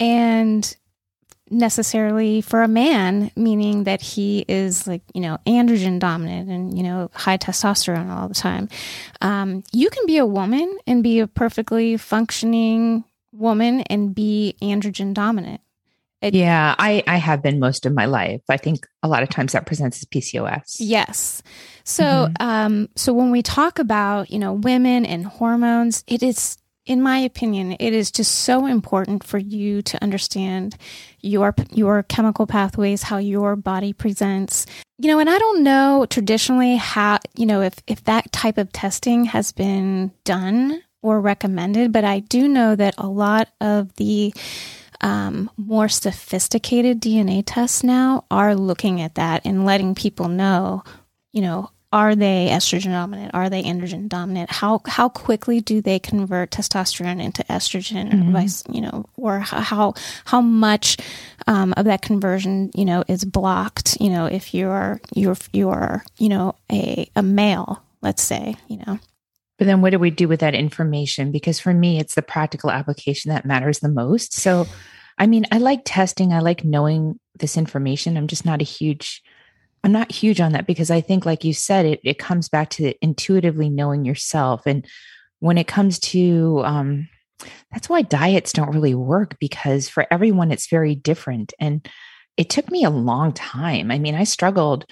[0.00, 0.76] and
[1.50, 6.82] necessarily for a man, meaning that he is like, you know, androgen dominant and, you
[6.82, 8.68] know, high testosterone all the time.
[9.20, 15.14] Um, you can be a woman and be a perfectly functioning woman and be androgen
[15.14, 15.60] dominant.
[16.22, 18.40] It, yeah, I, I have been most of my life.
[18.48, 20.76] I think a lot of times that presents as PCOS.
[20.78, 21.42] Yes.
[21.84, 22.34] So, mm-hmm.
[22.40, 26.56] um, so when we talk about, you know, women and hormones, it is
[26.86, 30.76] in my opinion, it is just so important for you to understand
[31.20, 34.66] your your chemical pathways, how your body presents.
[34.98, 38.72] You know, and I don't know traditionally how, you know, if if that type of
[38.72, 44.32] testing has been done or recommended, but I do know that a lot of the
[45.00, 50.82] um, more sophisticated DNA tests now are looking at that and letting people know,
[51.32, 53.30] you know, are they estrogen dominant?
[53.32, 54.50] Are they androgen dominant?
[54.52, 58.28] How how quickly do they convert testosterone into estrogen, mm-hmm.
[58.28, 59.94] or vice, you know, or how
[60.26, 60.98] how much
[61.46, 63.96] um, of that conversion, you know, is blocked?
[63.98, 68.98] You know, if you're you're you're you know a a male, let's say, you know.
[69.58, 71.32] But then, what do we do with that information?
[71.32, 74.34] Because for me, it's the practical application that matters the most.
[74.34, 74.66] So,
[75.16, 76.34] I mean, I like testing.
[76.34, 78.18] I like knowing this information.
[78.18, 79.22] I'm just not a huge
[79.86, 82.70] I'm not huge on that because I think, like you said, it it comes back
[82.70, 84.66] to intuitively knowing yourself.
[84.66, 84.84] And
[85.38, 87.08] when it comes to um,
[87.70, 91.54] that's why diets don't really work because for everyone it's very different.
[91.60, 91.88] And
[92.36, 93.92] it took me a long time.
[93.92, 94.86] I mean, I struggled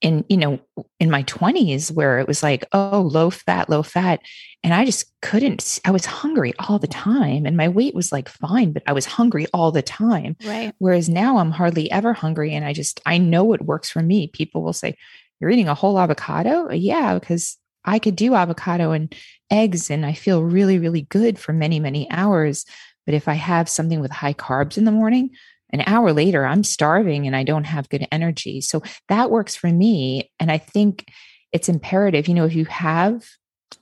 [0.00, 0.60] in you know
[1.00, 4.20] in my 20s where it was like oh low fat low fat
[4.62, 8.28] and i just couldn't i was hungry all the time and my weight was like
[8.28, 10.72] fine but i was hungry all the time right.
[10.78, 14.28] whereas now i'm hardly ever hungry and i just i know what works for me.
[14.28, 14.96] People will say
[15.40, 16.68] you're eating a whole avocado?
[16.68, 19.14] Uh, yeah because i could do avocado and
[19.50, 22.64] eggs and i feel really really good for many many hours
[23.04, 25.30] but if i have something with high carbs in the morning
[25.70, 28.60] an hour later i'm starving and i don't have good energy.
[28.60, 30.30] So that works for me.
[30.40, 31.06] And i think
[31.52, 33.24] it's imperative you know if you have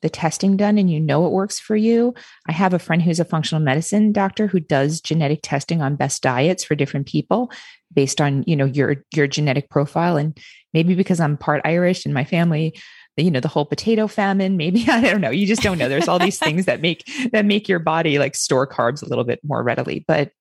[0.02, 2.14] the testing done and you know it works for you.
[2.48, 6.22] I have a friend who's a functional medicine doctor who does genetic testing on best
[6.22, 7.50] diets for different people
[7.92, 10.16] based on you know your your genetic profile.
[10.16, 10.36] And
[10.74, 12.78] maybe because i'm part irish and my family
[13.16, 15.30] you know the whole potato famine maybe i don't know.
[15.30, 15.88] You just don't know.
[15.88, 19.24] There's all these things that make that make your body like store carbs a little
[19.24, 20.04] bit more readily.
[20.06, 20.32] But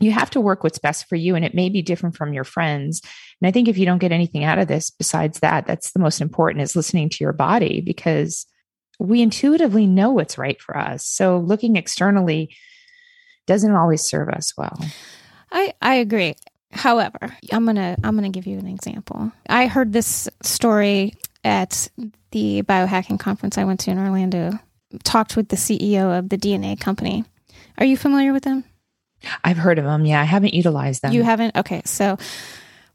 [0.00, 2.44] you have to work what's best for you and it may be different from your
[2.44, 3.02] friends.
[3.40, 5.98] And i think if you don't get anything out of this besides that that's the
[5.98, 8.46] most important is listening to your body because
[8.98, 11.06] we intuitively know what's right for us.
[11.06, 12.54] So looking externally
[13.46, 14.78] doesn't always serve us well.
[15.52, 16.34] I i agree.
[16.72, 19.32] However i'm gonna i'm gonna give you an example.
[19.48, 21.88] I heard this story at
[22.32, 24.50] the biohacking conference i went to in orlando
[25.04, 27.24] talked with the ceo of the dna company.
[27.78, 28.64] Are you familiar with them
[29.44, 30.04] I've heard of them.
[30.04, 31.12] Yeah, I haven't utilized them.
[31.12, 31.56] You haven't?
[31.56, 31.82] Okay.
[31.84, 32.18] So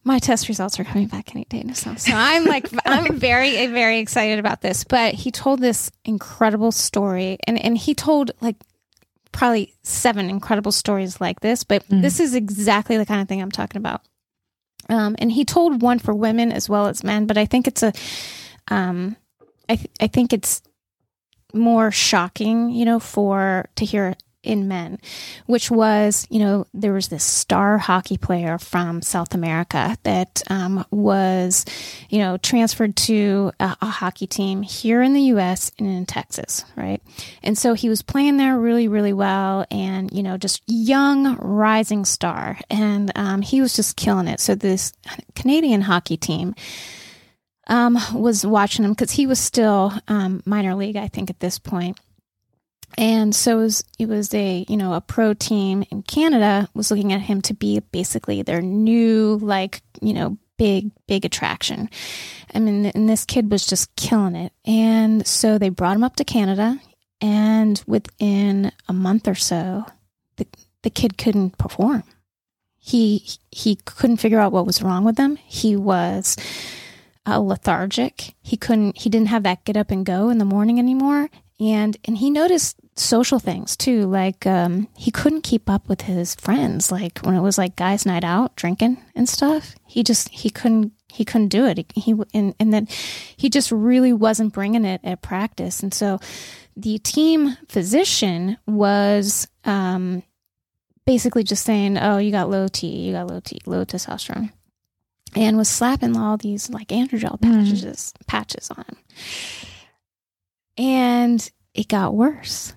[0.03, 1.73] my test results are coming back any day now.
[1.73, 4.83] So I'm like, I'm very, very excited about this.
[4.83, 8.57] But he told this incredible story, and, and he told like
[9.31, 12.01] probably seven incredible stories like this, but mm.
[12.01, 14.01] this is exactly the kind of thing I'm talking about.
[14.89, 17.83] Um, and he told one for women as well as men, but I think it's
[17.83, 17.93] a,
[18.67, 19.15] um,
[19.67, 20.61] I, th- I think it's
[21.53, 24.99] more shocking, you know, for to hear in men,
[25.45, 30.85] which was, you know, there was this star hockey player from South America that um,
[30.91, 31.65] was,
[32.09, 36.65] you know, transferred to a, a, hockey team here in the US and in Texas,
[36.75, 37.01] right?
[37.41, 42.03] And so he was playing there really, really well and, you know, just young rising
[42.03, 42.59] star.
[42.69, 44.39] And um, he was just killing it.
[44.39, 44.93] So this
[45.35, 46.53] Canadian hockey team,
[47.67, 51.59] um, was watching him because he was still um, minor league, I think, at this
[51.59, 51.97] point
[52.97, 56.91] and so it was, it was a you know a pro team in Canada was
[56.91, 61.89] looking at him to be basically their new like you know big big attraction.
[62.53, 66.15] I mean, and this kid was just killing it, and so they brought him up
[66.17, 66.79] to Canada,
[67.21, 69.85] and within a month or so,
[70.37, 70.45] the
[70.83, 72.03] the kid couldn't perform.
[72.77, 75.37] He he couldn't figure out what was wrong with him.
[75.37, 76.35] He was
[77.25, 78.35] uh, lethargic.
[78.41, 78.97] He couldn't.
[78.97, 81.29] He didn't have that get up and go in the morning anymore
[81.59, 86.35] and and he noticed social things too like um, he couldn't keep up with his
[86.35, 90.49] friends like when it was like guys night out drinking and stuff he just he
[90.49, 92.87] couldn't he couldn't do it he and, and then
[93.35, 96.19] he just really wasn't bringing it at practice and so
[96.77, 100.21] the team physician was um,
[101.05, 104.51] basically just saying oh you got low t you got low t low testosterone
[105.35, 107.59] and was slapping all these like androgel mm-hmm.
[107.59, 108.27] patches mm.
[108.27, 108.97] patches on him
[110.77, 112.73] and it got worse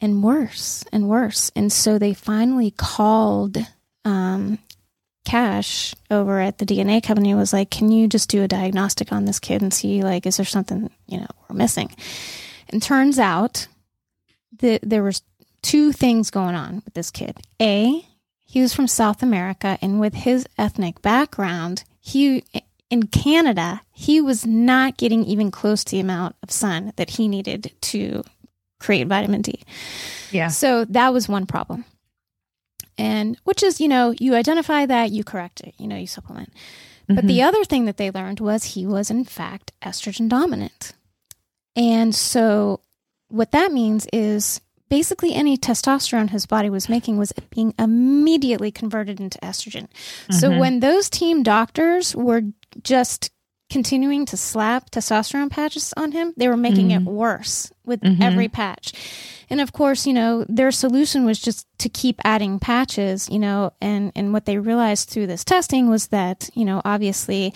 [0.00, 1.50] and worse and worse.
[1.56, 3.58] And so they finally called
[4.04, 4.58] um,
[5.24, 9.26] Cash over at the DNA company was like, "Can you just do a diagnostic on
[9.26, 11.94] this kid and see like is there something you know we're missing?"
[12.70, 13.66] And turns out
[14.60, 15.22] that there was
[15.60, 17.38] two things going on with this kid.
[17.60, 18.06] A,
[18.46, 22.44] he was from South America, and with his ethnic background, he
[22.90, 27.28] in Canada, he was not getting even close to the amount of sun that he
[27.28, 28.24] needed to
[28.78, 29.62] create vitamin D.
[30.30, 30.48] Yeah.
[30.48, 31.84] So that was one problem.
[32.96, 36.52] And which is, you know, you identify that, you correct it, you know, you supplement.
[37.06, 37.26] But mm-hmm.
[37.28, 40.92] the other thing that they learned was he was, in fact, estrogen dominant.
[41.76, 42.80] And so
[43.28, 49.20] what that means is basically any testosterone his body was making was being immediately converted
[49.20, 49.86] into estrogen.
[49.86, 50.34] Mm-hmm.
[50.34, 52.42] So when those team doctors were
[52.82, 53.30] just
[53.70, 57.06] continuing to slap testosterone patches on him, they were making mm-hmm.
[57.06, 58.22] it worse with mm-hmm.
[58.22, 58.92] every patch.
[59.50, 63.72] And of course, you know, their solution was just to keep adding patches, you know,
[63.80, 67.54] and, and what they realized through this testing was that, you know, obviously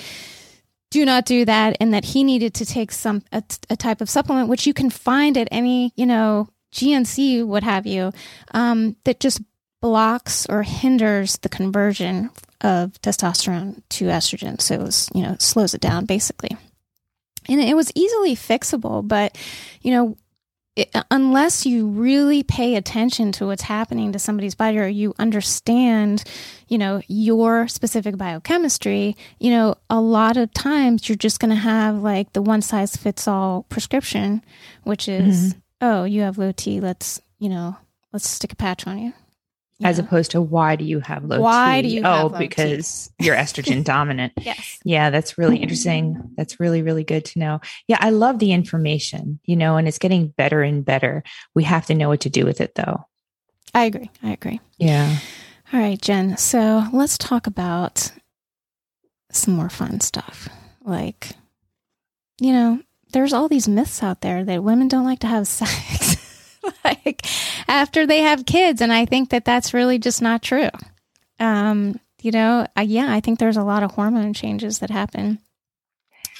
[0.92, 4.10] do not do that and that he needed to take some a, a type of
[4.10, 8.12] supplement which you can find at any you know gnc what have you
[8.52, 9.40] um, that just
[9.80, 12.30] blocks or hinders the conversion
[12.62, 14.60] of testosterone to estrogen.
[14.60, 16.56] So it was, you know, slows it down basically.
[17.48, 19.36] And it was easily fixable, but,
[19.82, 20.16] you know,
[20.76, 26.24] it, unless you really pay attention to what's happening to somebody's body or you understand,
[26.68, 31.56] you know, your specific biochemistry, you know, a lot of times you're just going to
[31.56, 34.42] have like the one size fits all prescription,
[34.84, 35.58] which is, mm-hmm.
[35.82, 37.76] oh, you have low T, let's, you know,
[38.12, 39.12] let's stick a patch on you
[39.84, 41.88] as opposed to why do you have low why T?
[41.88, 43.26] do you oh because T?
[43.26, 44.32] you're estrogen dominant.
[44.40, 44.78] Yes.
[44.84, 46.30] Yeah that's really interesting.
[46.36, 47.60] That's really really good to know.
[47.88, 51.22] Yeah i love the information you know and it's getting better and better.
[51.54, 53.06] We have to know what to do with it though.
[53.74, 54.10] I agree.
[54.22, 54.60] I agree.
[54.78, 55.18] Yeah.
[55.72, 58.12] All right jen so let's talk about
[59.30, 60.48] some more fun stuff.
[60.84, 61.30] Like
[62.40, 62.80] you know
[63.12, 66.16] there's all these myths out there that women don't like to have sex
[66.84, 67.26] like
[67.68, 68.80] after they have kids.
[68.80, 70.70] And I think that that's really just not true.
[71.38, 75.38] Um, you know, I, yeah, I think there's a lot of hormone changes that happen.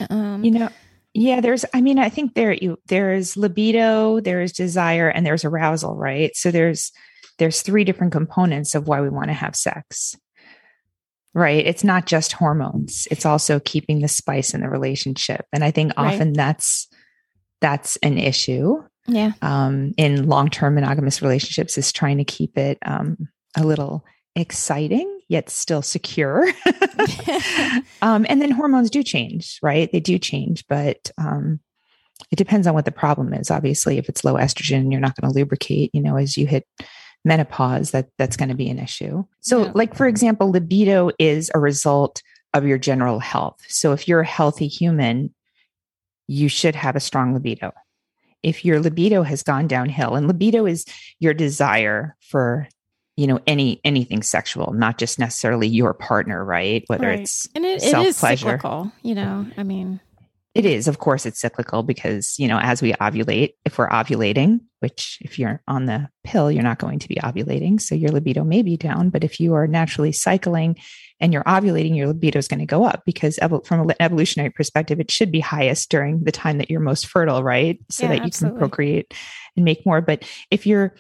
[0.09, 0.69] Um, you know,
[1.13, 5.97] yeah, there's, I mean, I think there, you, there's libido, there's desire, and there's arousal,
[5.97, 6.35] right?
[6.37, 6.93] So there's,
[7.39, 10.17] there's three different components of why we want to have sex
[11.35, 15.71] right it's not just hormones it's also keeping the spice in the relationship and i
[15.71, 16.37] think often right.
[16.37, 16.89] that's
[17.61, 19.33] that's an issue yeah.
[19.43, 25.51] um, in long-term monogamous relationships is trying to keep it um, a little exciting yet
[25.51, 26.47] still secure.
[28.03, 29.91] Um, and then hormones do change right?
[29.91, 31.61] They do change but um,
[32.31, 33.51] it depends on what the problem is.
[33.51, 36.67] Obviously if it's low estrogen you're not going to lubricate you know as you hit
[37.25, 39.25] menopause that that's going to be an issue.
[39.41, 39.73] So yeah.
[39.75, 42.23] like for example libido is a result
[42.55, 43.61] of your general health.
[43.69, 45.33] So if you're a healthy human
[46.27, 47.73] you should have a strong libido
[48.43, 50.85] if your libido has gone downhill and libido is
[51.19, 52.69] your desire for
[53.17, 56.85] you know any anything sexual not just necessarily your partner right?
[56.87, 57.21] Whether right.
[57.21, 60.01] it's and it, it is cyclical you know i mean.
[60.55, 64.61] It is of course it's cyclical because you know as we ovulate if we're ovulating
[64.81, 68.45] which if you're on the pill you're not going to be ovulating so your libido
[68.45, 70.77] may be down but if you are naturally cycling
[71.23, 74.99] and you're ovulating, your libido is going to go up because from an evolutionary perspective,
[74.99, 77.79] it should be highest during the time that you're most fertile, right?
[77.91, 78.59] So yeah, that you absolutely.
[78.59, 79.15] can procreate
[79.57, 80.01] and make more.
[80.01, 80.95] But if you're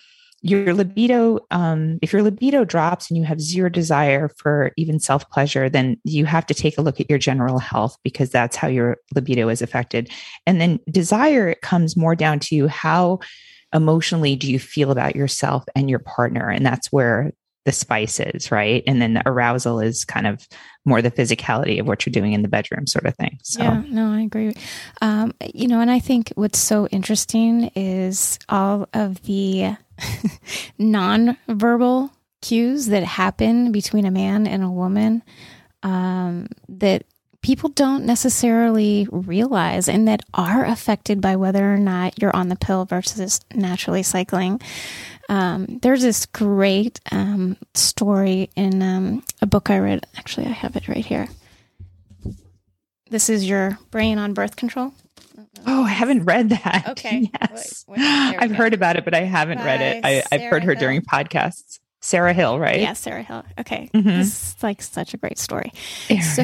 [0.44, 5.28] your libido um, if your libido drops and you have zero desire for even self
[5.30, 8.66] pleasure then you have to take a look at your general health because that's how
[8.66, 10.10] your libido is affected
[10.44, 13.20] and then desire it comes more down to how
[13.72, 17.32] emotionally do you feel about yourself and your partner and that's where
[17.64, 18.82] the spices, right?
[18.86, 20.46] And then the arousal is kind of
[20.84, 23.38] more the physicality of what you're doing in the bedroom, sort of thing.
[23.42, 24.54] So, yeah, no, I agree.
[25.00, 29.76] Um, you know, and I think what's so interesting is all of the
[30.78, 32.10] non-verbal
[32.40, 35.22] cues that happen between a man and a woman
[35.84, 37.04] um, that
[37.42, 42.56] people don't necessarily realize and that are affected by whether or not you're on the
[42.56, 44.60] pill versus naturally cycling.
[45.28, 50.06] Um, there's this great um, story in um, a book I read.
[50.16, 51.28] Actually, I have it right here.
[53.10, 54.92] This is your brain on birth control.
[55.66, 56.86] Oh, I haven't read that.
[56.92, 57.30] Okay.
[57.40, 57.84] Yes.
[57.86, 58.56] Wait, wait, I've go.
[58.56, 60.04] heard about it, but I haven't read it.
[60.04, 60.80] I, have heard her Hill.
[60.80, 61.78] during podcasts.
[62.00, 62.80] Sarah Hill, right?
[62.80, 63.44] Yeah, Sarah Hill.
[63.60, 63.88] Okay.
[63.94, 64.08] Mm-hmm.
[64.08, 65.72] This is like such a great story.
[66.34, 66.42] So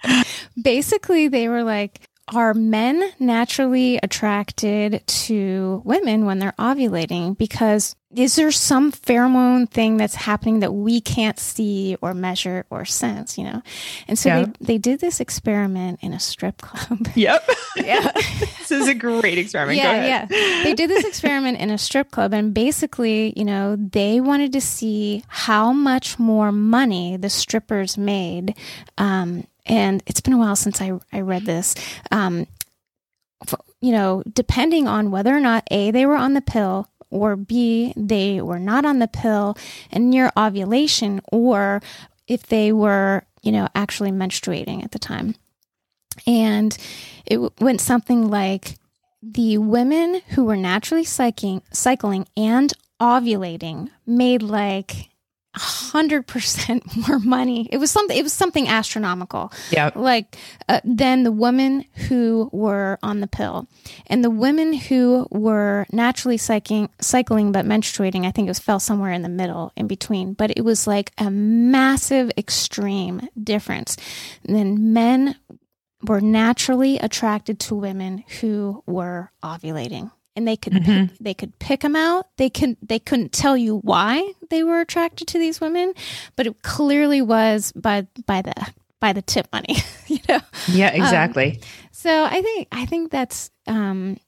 [0.62, 7.36] basically, they were like, are men naturally attracted to women when they're ovulating?
[7.36, 12.84] Because is there some pheromone thing that's happening that we can't see or measure or
[12.84, 13.62] sense, you know?
[14.08, 14.44] And so yeah.
[14.44, 17.08] they, they did this experiment in a strip club.
[17.14, 17.48] Yep.
[17.76, 18.10] yeah.
[18.58, 19.78] this is a great experiment.
[19.78, 20.62] Yeah, yeah.
[20.64, 24.60] They did this experiment in a strip club and basically, you know, they wanted to
[24.60, 28.56] see how much more money the strippers made
[28.98, 31.74] um, and it's been a while since I, I read this.
[32.10, 32.46] Um,
[33.80, 37.92] you know, depending on whether or not A, they were on the pill, or B,
[37.96, 39.56] they were not on the pill
[39.90, 41.82] and near ovulation, or
[42.28, 45.34] if they were, you know, actually menstruating at the time.
[46.26, 46.76] And
[47.26, 48.76] it went something like
[49.22, 55.08] the women who were naturally cycling, cycling and ovulating made like
[55.54, 57.68] hundred percent more money.
[57.72, 58.16] It was something.
[58.16, 59.52] It was something astronomical.
[59.70, 59.90] Yeah.
[59.94, 60.36] Like
[60.68, 63.68] uh, than the women who were on the pill,
[64.06, 68.26] and the women who were naturally cycling, cycling but menstruating.
[68.26, 70.34] I think it was fell somewhere in the middle, in between.
[70.34, 73.96] But it was like a massive, extreme difference.
[74.44, 75.36] And then men
[76.02, 81.06] were naturally attracted to women who were ovulating and they could mm-hmm.
[81.06, 82.28] pick, they could pick them out.
[82.36, 85.92] They can they couldn't tell you why they were attracted to these women,
[86.36, 88.54] but it clearly was by by the
[89.00, 89.76] by the tip money,
[90.06, 90.40] you know.
[90.68, 91.52] Yeah, um, exactly.
[91.52, 91.58] Um,
[91.92, 94.18] so I think I think that's um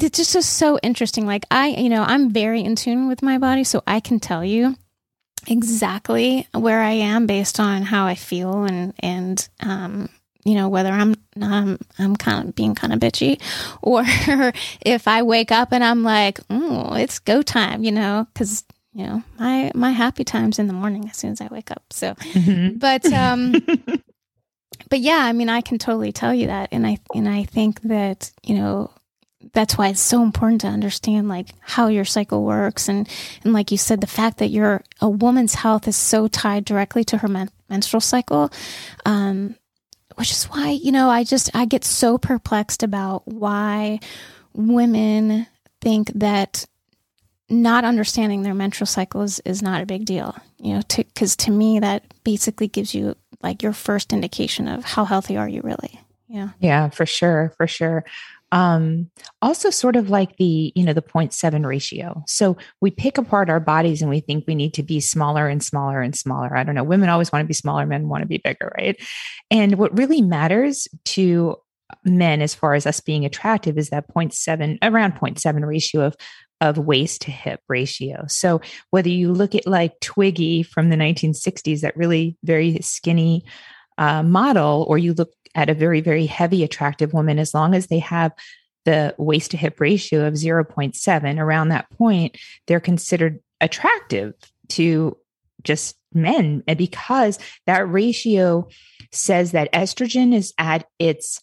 [0.00, 1.26] it's just, just so interesting.
[1.26, 4.44] Like I, you know, I'm very in tune with my body, so I can tell
[4.44, 4.76] you
[5.48, 10.08] exactly where I am based on how I feel and and um
[10.44, 13.40] you know whether I'm I'm I'm kind of being kind of bitchy
[13.82, 14.02] or
[14.80, 18.64] if I wake up and I'm like, "Oh, it's go time," you know, cuz
[18.94, 21.82] you know, my my happy times in the morning as soon as I wake up.
[21.90, 22.78] So mm-hmm.
[22.78, 23.52] but um
[24.90, 27.80] but yeah, I mean, I can totally tell you that and I and I think
[27.82, 28.90] that, you know,
[29.52, 33.08] that's why it's so important to understand like how your cycle works and
[33.44, 37.02] and like you said the fact that your a woman's health is so tied directly
[37.04, 38.50] to her men- menstrual cycle
[39.04, 39.56] um
[40.16, 44.00] which is why you know I just I get so perplexed about why
[44.52, 45.46] women
[45.80, 46.66] think that
[47.48, 51.46] not understanding their menstrual cycle is, is not a big deal you know because to,
[51.46, 55.60] to me that basically gives you like your first indication of how healthy are you
[55.62, 56.48] really yeah.
[56.60, 58.04] Yeah for sure for sure
[58.52, 62.22] um, also sort of like the you know the 0.7 ratio.
[62.28, 65.62] So we pick apart our bodies and we think we need to be smaller and
[65.62, 66.56] smaller and smaller.
[66.56, 66.84] I don't know.
[66.84, 69.00] Women always want to be smaller men want to be bigger right?
[69.50, 71.56] And what really matters to
[72.04, 76.16] men as far as us being attractive is that 0.7 around 0.7 ratio of
[76.60, 78.24] of waist to hip ratio.
[78.28, 83.44] So whether you look at like Twiggy from the 1960s, that really very skinny
[83.98, 87.86] uh, model, or you look at a very, very heavy, attractive woman, as long as
[87.86, 88.32] they have
[88.84, 92.36] the waist to hip ratio of 0.7, around that point,
[92.66, 94.34] they're considered attractive
[94.68, 95.16] to
[95.62, 96.62] just men.
[96.66, 98.68] And because that ratio
[99.12, 101.40] says that estrogen is at its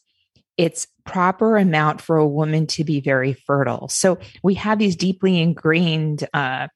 [0.57, 3.87] its proper amount for a woman to be very fertile.
[3.87, 6.67] So we have these deeply ingrained uh,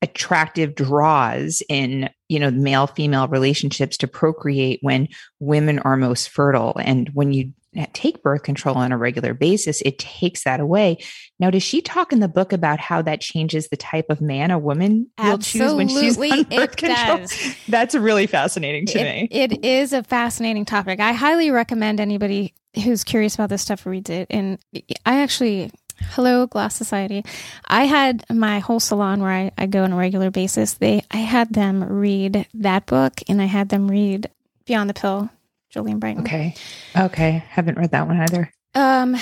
[0.00, 5.06] attractive draws in you know male female relationships to procreate when
[5.38, 6.74] women are most fertile.
[6.78, 10.96] And when you eh, take birth control on a regular basis it takes that away.
[11.38, 14.50] Now does she talk in the book about how that changes the type of man
[14.50, 17.18] a woman will choose when she's on birth control?
[17.18, 17.56] does.
[17.68, 19.28] that's really fascinating to it, me.
[19.30, 21.00] it is a fascinating topic.
[21.00, 24.26] I highly recommend anybody who's curious about this stuff reads it.
[24.30, 24.58] And
[25.04, 25.70] i actually
[26.10, 27.24] Hello, Glass Society.
[27.66, 30.74] I had my whole salon where I, I go on a regular basis.
[30.74, 34.30] They I had them read that book and I had them read
[34.66, 35.30] Beyond the Pill,
[35.74, 36.22] Jolene Brighten.
[36.22, 36.54] Okay.
[36.96, 37.44] Okay.
[37.48, 38.52] Haven't read that one either.
[38.74, 39.16] Um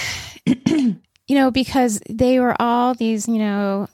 [0.47, 3.89] you know, because they were all these, you know,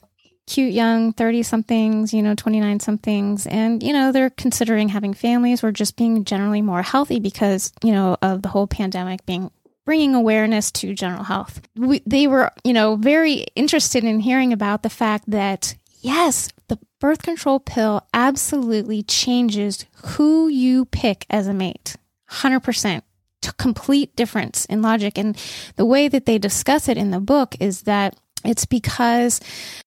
[0.47, 3.45] cute young 30 somethings, you know, 29 somethings.
[3.45, 7.91] And, you know, they're considering having families or just being generally more healthy because, you
[7.91, 9.51] know, of the whole pandemic being
[9.87, 11.61] bringing awareness to general health.
[11.77, 16.77] We, they were, you know, very interested in hearing about the fact that, yes, the
[16.99, 21.95] birth control pill absolutely changes who you pick as a mate.
[22.29, 23.01] 100%.
[23.57, 25.17] Complete difference in logic.
[25.17, 25.41] And
[25.77, 29.39] the way that they discuss it in the book is that it's because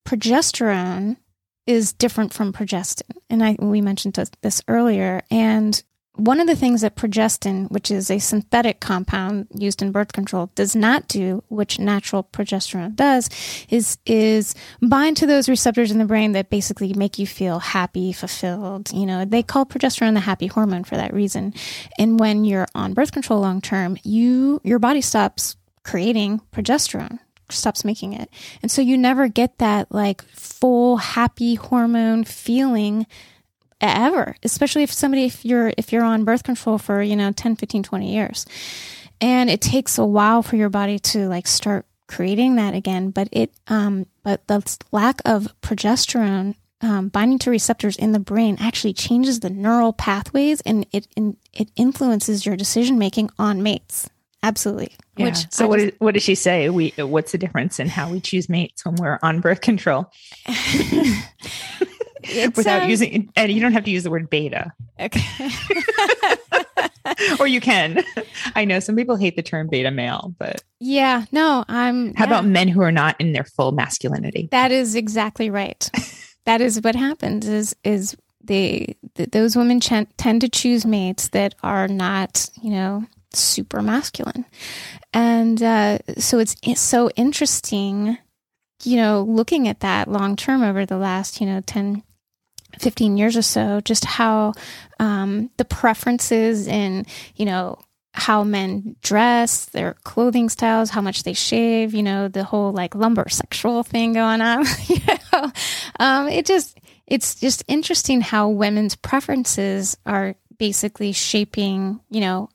[0.09, 1.19] progesterone
[1.67, 3.03] is different from progestin.
[3.29, 5.21] And I, we mentioned this earlier.
[5.31, 5.83] And
[6.15, 10.51] one of the things that progestin, which is a synthetic compound used in birth control,
[10.55, 13.31] does not do, which natural progesterone does,
[13.69, 18.13] is is bind to those receptors in the brain that basically make you feel happy,
[18.13, 18.93] fulfilled.
[18.93, 21.55] You know, they call progesterone the happy hormone for that reason.
[21.99, 27.85] And when you're on birth control long term, you your body stops creating progesterone stops
[27.85, 28.31] making it.
[28.63, 33.07] And so you never get that like full happy hormone feeling
[33.81, 37.57] ever, especially if somebody, if you're, if you're on birth control for, you know, 10,
[37.57, 38.47] 15, 20 years.
[39.21, 43.11] And it takes a while for your body to like start creating that again.
[43.11, 48.57] But it, um, but the lack of progesterone um, binding to receptors in the brain
[48.59, 54.09] actually changes the neural pathways and it in, it influences your decision making on mates.
[54.43, 54.95] Absolutely.
[55.17, 55.27] Yeah.
[55.27, 56.71] Which so what, just, is, what does she say?
[56.71, 60.11] We what's the difference in how we choose mates when we're on birth control?
[62.57, 64.73] without um, using and you don't have to use the word beta.
[64.99, 65.49] Okay.
[67.39, 68.05] Or you can.
[68.55, 72.31] I know some people hate the term beta male but yeah no i'm how yeah.
[72.31, 74.49] about men who are not in their full masculinity?
[74.51, 75.91] That is exactly right.
[76.47, 81.29] That is what happens is is they th- those women ch- tend to choose mates
[81.29, 84.47] that are not you know super masculine.
[85.13, 88.19] And uh, so it's, it's so interesting
[88.83, 92.03] you know looking at that long term over the last you know 10
[92.79, 94.53] 15 years or so, just how
[94.99, 97.07] um, the preferences in,
[97.37, 97.79] you know,
[98.13, 102.95] how men dress, their clothing styles, how much they shave, you know, the whole like
[102.95, 104.65] lumber sexual thing going on.
[104.87, 104.99] you
[105.33, 105.53] know,
[106.01, 112.49] um, it just, it's just interesting how women's preferences are basically shaping, you know,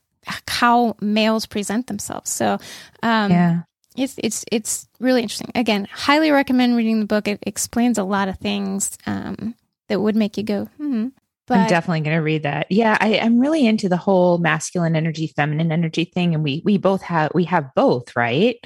[0.48, 2.32] how males present themselves.
[2.32, 2.58] So,
[3.04, 3.62] um, yeah.
[3.96, 5.52] it's it's it's really interesting.
[5.56, 7.28] Again, highly recommend reading the book.
[7.28, 9.56] It explains a lot of things um,
[9.90, 11.08] that would make you go, hmm.
[11.48, 12.72] But I'm definitely going to read that.
[12.72, 16.78] Yeah, I, I'm really into the whole masculine energy, feminine energy thing, and we we
[16.78, 18.58] both have we have both, right?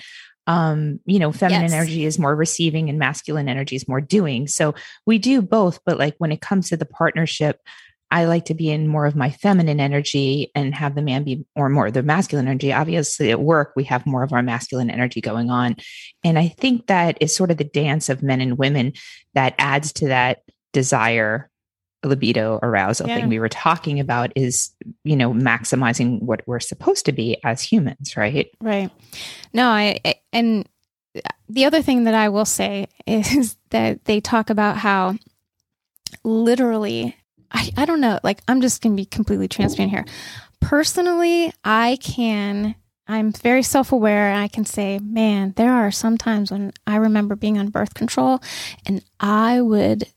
[0.48, 1.74] Um, you know, feminine yes.
[1.74, 4.48] energy is more receiving, and masculine energy is more doing.
[4.48, 7.60] So we do both, but like when it comes to the partnership,
[8.12, 11.46] I like to be in more of my feminine energy and have the man be
[11.56, 12.72] or more the masculine energy.
[12.72, 15.76] Obviously, at work, we have more of our masculine energy going on.
[16.24, 18.94] And I think that is sort of the dance of men and women
[19.34, 20.44] that adds to that
[20.74, 21.50] desire
[22.04, 23.16] libido arousal yeah.
[23.16, 24.72] thing we were talking about is
[25.04, 28.90] you know maximizing what we're supposed to be as humans right right
[29.54, 30.00] no i
[30.32, 30.68] and
[31.50, 35.14] the other thing that i will say is that they talk about how
[36.24, 37.16] literally
[37.52, 38.20] I, I don't know.
[38.24, 40.06] Like, I'm just going to be completely transparent here.
[40.60, 42.76] Personally, I can,
[43.08, 46.98] I'm very self aware and I can say, man, there are some times when I
[46.98, 48.42] remember being on birth control
[48.86, 50.08] and I would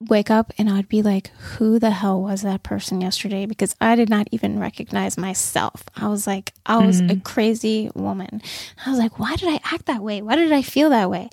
[0.00, 3.46] wake up and I'd be like, who the hell was that person yesterday?
[3.46, 5.84] Because I did not even recognize myself.
[5.96, 7.18] I was like, I was mm-hmm.
[7.18, 8.42] a crazy woman.
[8.84, 10.20] I was like, why did I act that way?
[10.22, 11.30] Why did I feel that way?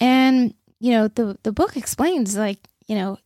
[0.00, 3.18] And, you know, the, the book explains like, you know,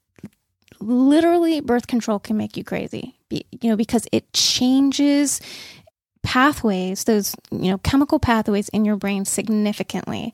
[0.81, 5.41] literally birth control can make you crazy you know because it changes
[6.23, 10.33] pathways those you know chemical pathways in your brain significantly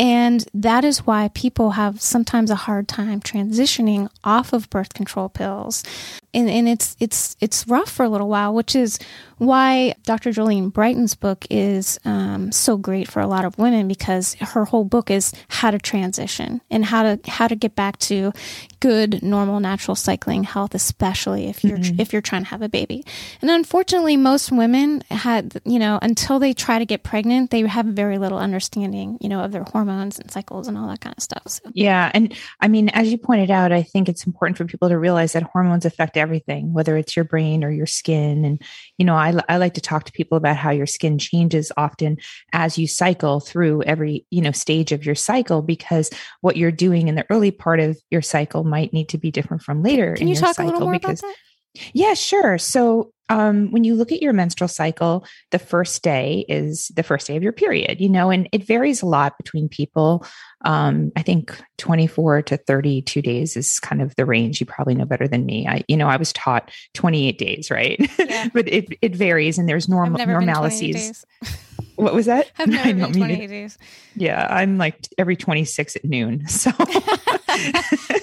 [0.00, 5.28] and that is why people have sometimes a hard time transitioning off of birth control
[5.28, 5.84] pills
[6.32, 8.98] and, and it's it's it's rough for a little while which is
[9.36, 10.30] why Dr.
[10.30, 14.84] Jolene Brighten's book is um, so great for a lot of women because her whole
[14.84, 18.32] book is how to transition and how to how to get back to
[18.80, 22.00] good normal natural cycling health, especially if you're mm-hmm.
[22.00, 23.04] if you're trying to have a baby.
[23.40, 27.86] And unfortunately, most women had you know until they try to get pregnant, they have
[27.86, 31.22] very little understanding you know of their hormones and cycles and all that kind of
[31.22, 31.42] stuff.
[31.46, 31.70] So.
[31.74, 34.98] Yeah, and I mean, as you pointed out, I think it's important for people to
[34.98, 38.62] realize that hormones affect everything, whether it's your brain or your skin, and
[38.98, 42.18] you know, I, I like to talk to people about how your skin changes often
[42.52, 46.10] as you cycle through every, you know, stage of your cycle, because
[46.40, 49.62] what you're doing in the early part of your cycle might need to be different
[49.62, 50.14] from later.
[50.14, 51.90] Can you talk a little more because, about that?
[51.92, 52.58] Yeah, sure.
[52.58, 57.28] So um, when you look at your menstrual cycle, the first day is the first
[57.28, 60.26] day of your period, you know, and it varies a lot between people.
[60.64, 64.60] Um, I think 24 to 32 days is kind of the range.
[64.60, 65.66] You probably know better than me.
[65.68, 68.00] I, you know, I was taught 28 days, right?
[68.18, 68.48] Yeah.
[68.52, 71.24] but it, it varies and there's normal normalities.
[71.96, 72.50] What was that?
[72.58, 73.76] I've never been 28 days.
[74.16, 76.48] Yeah, I'm like every 26 at noon.
[76.48, 76.70] So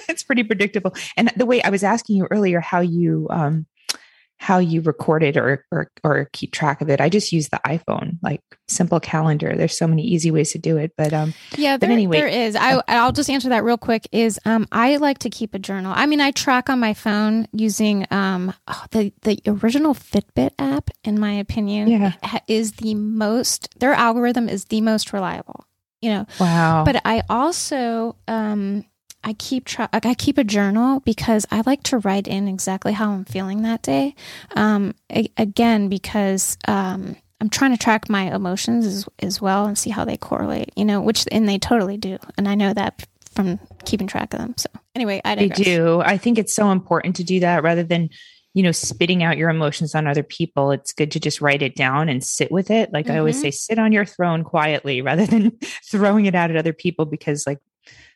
[0.08, 0.94] it's pretty predictable.
[1.16, 3.66] And the way I was asking you earlier how you um,
[4.38, 7.00] how you record it or, or or keep track of it.
[7.00, 9.54] I just use the iPhone, like simple calendar.
[9.56, 10.92] There's so many easy ways to do it.
[10.96, 12.54] But um yeah, there, but anyway, there is.
[12.54, 14.08] I I'll just answer that real quick.
[14.12, 15.92] Is um I like to keep a journal.
[15.94, 20.90] I mean, I track on my phone using um oh, the the original Fitbit app.
[21.02, 22.12] In my opinion, yeah.
[22.46, 23.78] is the most.
[23.80, 25.64] Their algorithm is the most reliable.
[26.00, 26.26] You know.
[26.38, 26.84] Wow.
[26.84, 28.84] But I also um
[29.24, 33.10] I keep tra- I keep a journal because I like to write in exactly how
[33.10, 34.14] I'm feeling that day.
[34.54, 39.76] Um, a- again, because um, I'm trying to track my emotions as, as well and
[39.76, 40.70] see how they correlate.
[40.76, 44.40] You know, which and they totally do, and I know that from keeping track of
[44.40, 44.54] them.
[44.56, 45.58] So anyway, I digress.
[45.58, 46.00] they do.
[46.00, 48.10] I think it's so important to do that rather than
[48.54, 51.76] you know spitting out your emotions on other people it's good to just write it
[51.76, 53.14] down and sit with it like mm-hmm.
[53.14, 53.42] i always mm-hmm.
[53.42, 57.46] say sit on your throne quietly rather than throwing it out at other people because
[57.46, 57.58] like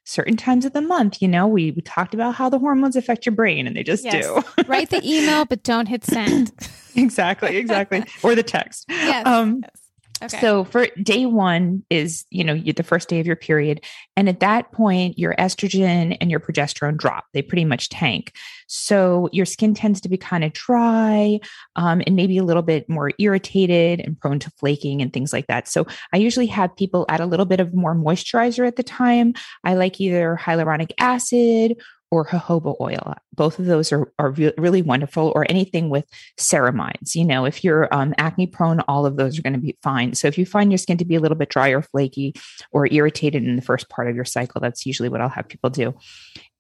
[0.05, 1.23] certain times of the month.
[1.23, 4.05] You know, we, we talked about how the hormones affect your brain and they just
[4.05, 4.27] yes.
[4.27, 4.65] do.
[4.67, 6.53] Write the email, but don't hit send.
[6.97, 8.05] exactly, exactly.
[8.23, 8.87] or the text.
[8.89, 9.82] Yes, um, yes.
[10.23, 10.41] Okay.
[10.41, 13.85] So for day one is, you know, the first day of your period.
[14.17, 17.25] And at that point, your estrogen and your progesterone drop.
[17.33, 18.33] They pretty much tank.
[18.69, 21.41] So your skin tends to be kind of dry
[21.77, 25.49] um, and maybe a little bit more irritated and prone to flaking and things like
[25.49, 25.67] that.
[25.67, 29.35] So I usually have people add a little bit of more moisturizer at the time.
[29.65, 31.81] I like either hyaluronic acid
[32.13, 33.15] or jojoba oil.
[33.35, 36.05] Both of those are, are re- really wonderful, or anything with
[36.39, 37.15] ceramides.
[37.15, 40.15] You know, if you're um, acne prone, all of those are going to be fine.
[40.15, 42.35] So if you find your skin to be a little bit dry or flaky
[42.71, 45.71] or irritated in the first part of your cycle, that's usually what I'll have people
[45.71, 45.95] do.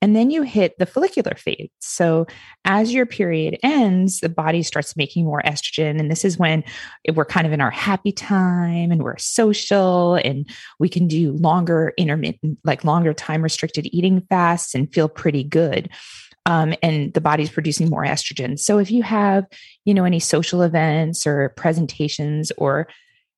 [0.03, 1.71] And then you hit the follicular phase.
[1.79, 2.27] So
[2.65, 6.01] as your period ends, the body starts making more estrogen.
[6.01, 6.65] And this is when
[7.15, 10.51] we're kind of in our happy time and we're social and
[10.81, 15.89] we can do longer intermittent, like longer time restricted eating fasts and feel pretty good.
[16.47, 18.59] Um, and the body's producing more estrogen.
[18.59, 19.47] So if you have,
[19.85, 22.89] you know, any social events or presentations or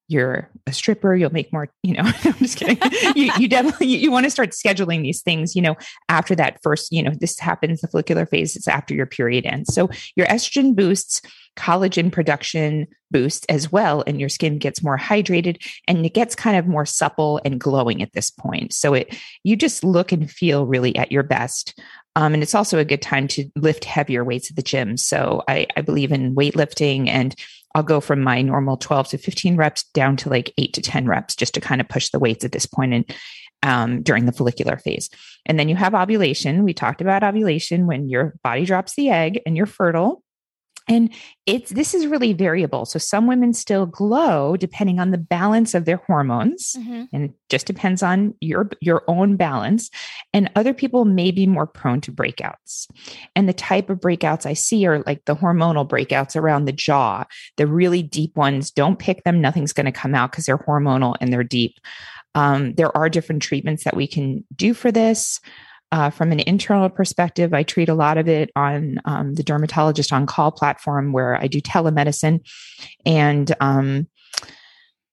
[0.08, 2.78] you're a stripper, you'll make more, you know, I'm just kidding.
[3.14, 5.76] you, you definitely, you, you want to start scheduling these things, you know,
[6.08, 9.74] after that first, you know, this happens, the follicular phase is after your period ends.
[9.74, 11.22] So your estrogen boosts,
[11.56, 16.56] collagen production boosts as well, and your skin gets more hydrated and it gets kind
[16.56, 18.72] of more supple and glowing at this point.
[18.72, 21.78] So it, you just look and feel really at your best.
[22.16, 24.96] Um, and it's also a good time to lift heavier weights at the gym.
[24.96, 27.34] So I, I believe in weightlifting and
[27.74, 31.06] I'll go from my normal 12 to 15 reps down to like eight to 10
[31.06, 33.14] reps just to kind of push the weights at this point and
[33.62, 35.08] um, during the follicular phase.
[35.46, 36.64] And then you have ovulation.
[36.64, 40.23] We talked about ovulation when your body drops the egg and you're fertile.
[40.86, 41.12] And
[41.46, 42.84] it's this is really variable.
[42.84, 47.04] So some women still glow depending on the balance of their hormones, mm-hmm.
[47.12, 49.90] and it just depends on your your own balance.
[50.34, 52.86] And other people may be more prone to breakouts.
[53.34, 57.24] And the type of breakouts I see are like the hormonal breakouts around the jaw,
[57.56, 58.70] the really deep ones.
[58.70, 61.78] Don't pick them; nothing's going to come out because they're hormonal and they're deep.
[62.34, 65.40] Um, there are different treatments that we can do for this.
[65.92, 70.12] Uh, from an internal perspective, I treat a lot of it on um, the dermatologist
[70.12, 72.40] on call platform where I do telemedicine.
[73.06, 74.08] And um,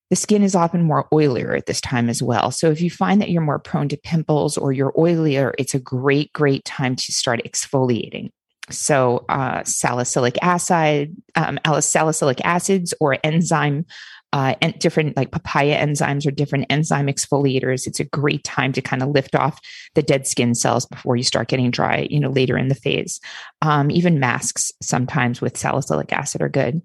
[0.09, 2.51] the skin is often more oilier at this time as well.
[2.51, 5.79] So if you find that you're more prone to pimples or you're oilier, it's a
[5.79, 8.31] great, great time to start exfoliating.
[8.69, 13.85] So uh, salicylic acid, um, salicylic acids, or enzyme
[14.33, 17.85] uh, and different like papaya enzymes or different enzyme exfoliators.
[17.85, 19.59] It's a great time to kind of lift off
[19.95, 23.19] the dead skin cells before you start getting dry, you know, later in the phase.
[23.61, 26.81] Um, even masks sometimes with salicylic acid are good.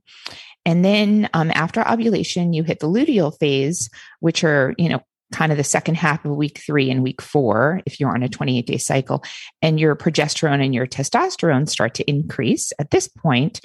[0.65, 3.89] And then um, after ovulation, you hit the luteal phase,
[4.19, 5.01] which are, you know,
[5.33, 8.29] kind of the second half of week three and week four, if you're on a
[8.29, 9.25] 28 day cycle,
[9.61, 13.61] and your progesterone and your testosterone start to increase at this point,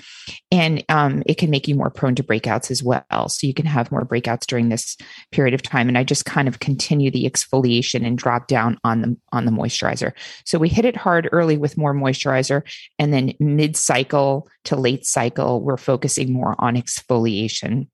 [0.51, 3.30] and um, it can make you more prone to breakouts as well.
[3.30, 4.97] So you can have more breakouts during this
[5.32, 5.88] period of time.
[5.88, 9.51] And I just kind of continue the exfoliation and drop down on the on the
[9.51, 10.14] moisturizer.
[10.45, 12.64] So we hit it hard early with more moisturizer,
[12.97, 17.88] and then mid cycle to late cycle, we're focusing more on exfoliation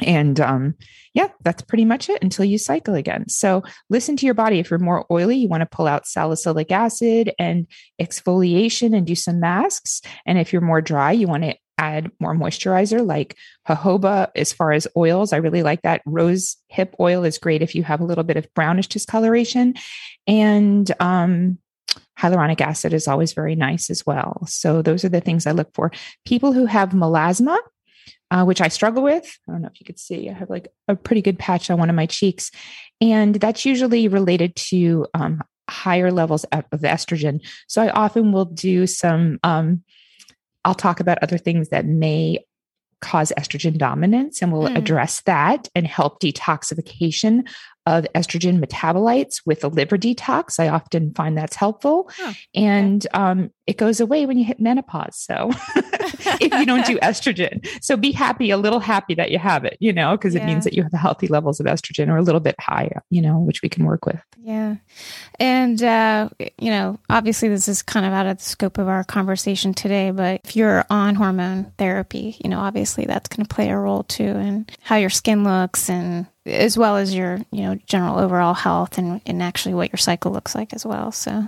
[0.00, 0.74] and um,
[1.14, 3.28] yeah, that's pretty much it until you cycle again.
[3.28, 4.58] So listen to your body.
[4.58, 7.66] If you're more oily, you want to pull out salicylic acid and
[8.00, 10.00] exfoliation and do some masks.
[10.26, 13.36] And if you're more dry, you want to add more moisturizer like
[13.68, 17.72] jojoba as far as oils i really like that rose hip oil is great if
[17.72, 19.74] you have a little bit of brownish discoloration
[20.26, 21.56] and um,
[22.18, 25.72] hyaluronic acid is always very nice as well so those are the things i look
[25.72, 25.92] for
[26.26, 27.56] people who have melasma
[28.30, 29.38] uh, which I struggle with.
[29.48, 31.78] I don't know if you could see, I have like a pretty good patch on
[31.78, 32.50] one of my cheeks.
[33.00, 37.40] And that's usually related to um, higher levels of estrogen.
[37.68, 39.82] So I often will do some, um,
[40.64, 42.44] I'll talk about other things that may
[43.00, 44.76] cause estrogen dominance and we'll mm.
[44.76, 47.48] address that and help detoxification
[47.88, 50.60] of estrogen metabolites with a liver detox.
[50.60, 52.10] I often find that's helpful.
[52.14, 52.34] Huh.
[52.54, 55.16] And um, it goes away when you hit menopause.
[55.16, 59.64] So if you don't do estrogen, so be happy, a little happy that you have
[59.64, 60.42] it, you know, because yeah.
[60.42, 63.22] it means that you have healthy levels of estrogen or a little bit high, you
[63.22, 64.20] know, which we can work with.
[64.38, 64.76] Yeah.
[65.38, 66.28] And, uh,
[66.58, 70.10] you know, obviously this is kind of out of the scope of our conversation today,
[70.10, 74.02] but if you're on hormone therapy, you know, obviously that's going to play a role
[74.02, 78.54] too in how your skin looks and as well as your you know general overall
[78.54, 81.46] health and and actually what your cycle looks like as well so.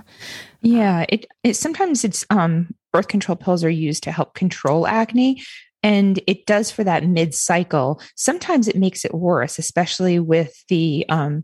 [0.61, 5.41] Yeah it, it sometimes it's um birth control pills are used to help control acne
[5.83, 11.05] and it does for that mid cycle sometimes it makes it worse especially with the
[11.09, 11.43] um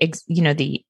[0.00, 0.84] ex, you know the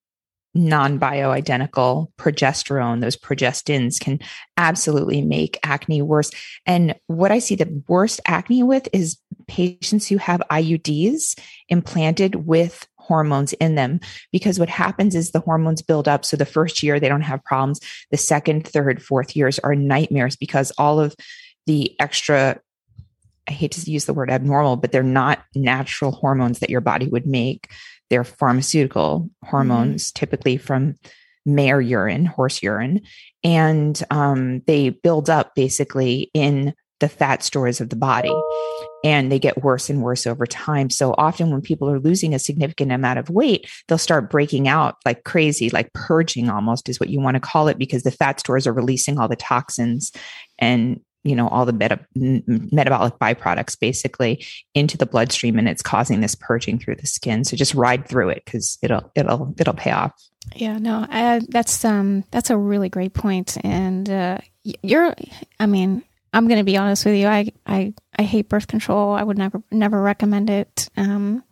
[0.55, 4.20] non bioidentical progesterone, those progestins can
[4.57, 6.30] absolutely make acne worse.
[6.66, 11.38] And what I see the worst acne with is patients who have IUDs
[11.68, 16.47] implanted with hormones in them because what happens is the hormones build up so the
[16.47, 17.80] first year they don't have problems
[18.12, 21.16] the second third fourth years are nightmares because all of
[21.66, 22.61] the extra
[23.49, 27.09] I hate to use the word abnormal, but they're not natural hormones that your body
[27.09, 27.72] would make.
[28.09, 30.18] They're pharmaceutical hormones, mm-hmm.
[30.18, 30.95] typically from
[31.45, 33.03] mare urine, horse urine,
[33.43, 38.32] and um, they build up basically in the fat stores of the body
[39.05, 40.88] and they get worse and worse over time.
[40.88, 44.96] So often when people are losing a significant amount of weight, they'll start breaking out
[45.05, 48.38] like crazy, like purging almost is what you want to call it because the fat
[48.38, 50.12] stores are releasing all the toxins
[50.61, 54.44] and you know all the meta- metabolic byproducts basically
[54.74, 58.28] into the bloodstream and it's causing this purging through the skin so just ride through
[58.28, 60.12] it because it'll it'll it'll pay off
[60.57, 65.14] yeah no I, that's um that's a really great point and uh you're
[65.61, 66.03] i mean
[66.33, 67.26] I'm going to be honest with you.
[67.26, 69.12] I, I, I hate birth control.
[69.12, 70.89] I would never, never recommend it.
[70.97, 71.45] Um,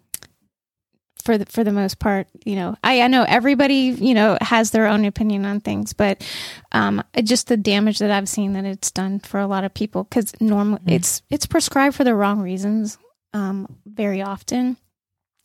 [1.22, 4.70] for the, for the most part, you know, I, I know everybody, you know, has
[4.70, 6.26] their own opinion on things, but,
[6.72, 10.05] um, just the damage that I've seen that it's done for a lot of people,
[10.05, 10.91] cause normally mm-hmm.
[10.95, 12.97] it's, it's prescribed for the wrong reasons,
[13.35, 14.78] um, very often.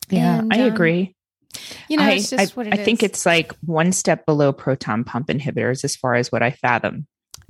[0.09, 1.13] Yeah, and, I um, agree.
[1.89, 4.53] You know, I, it's just I, what it I think it's like one step below
[4.53, 7.07] proton pump inhibitors as far as what I fathom.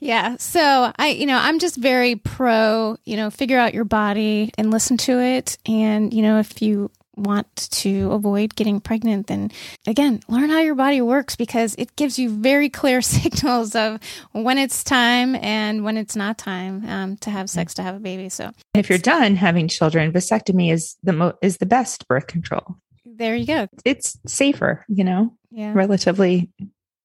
[0.00, 0.36] yeah.
[0.38, 4.70] So I, you know, I'm just very pro, you know, figure out your body and
[4.70, 5.58] listen to it.
[5.66, 9.50] And, you know, if you want to avoid getting pregnant, then
[9.86, 14.00] again, learn how your body works because it gives you very clear signals of
[14.32, 18.00] when it's time and when it's not time um, to have sex to have a
[18.00, 18.30] baby.
[18.30, 22.76] So if you're done having children, vasectomy is the mo- is the best birth control.
[23.04, 23.68] There you go.
[23.84, 25.72] It's safer, you know, yeah.
[25.74, 26.48] relatively,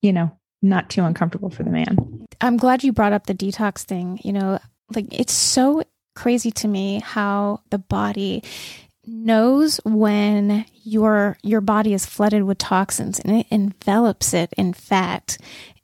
[0.01, 0.37] you know,
[0.69, 2.25] not too uncomfortable for the man.
[2.41, 4.19] I'm glad you brought up the detox thing.
[4.23, 4.59] You know,
[4.93, 5.83] like it's so
[6.15, 8.43] crazy to me how the body
[9.07, 15.37] knows when your your body is flooded with toxins and it envelops it in fat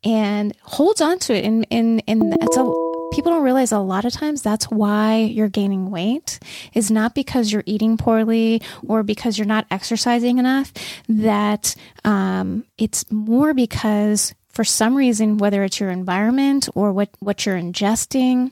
[0.04, 4.06] and holds on to it and and and it's a people don't realize a lot
[4.06, 6.40] of times that's why you're gaining weight
[6.74, 10.72] is not because you're eating poorly or because you're not exercising enough
[11.10, 11.76] that
[12.06, 17.58] um, it's more because for some reason whether it's your environment or what what you're
[17.60, 18.52] ingesting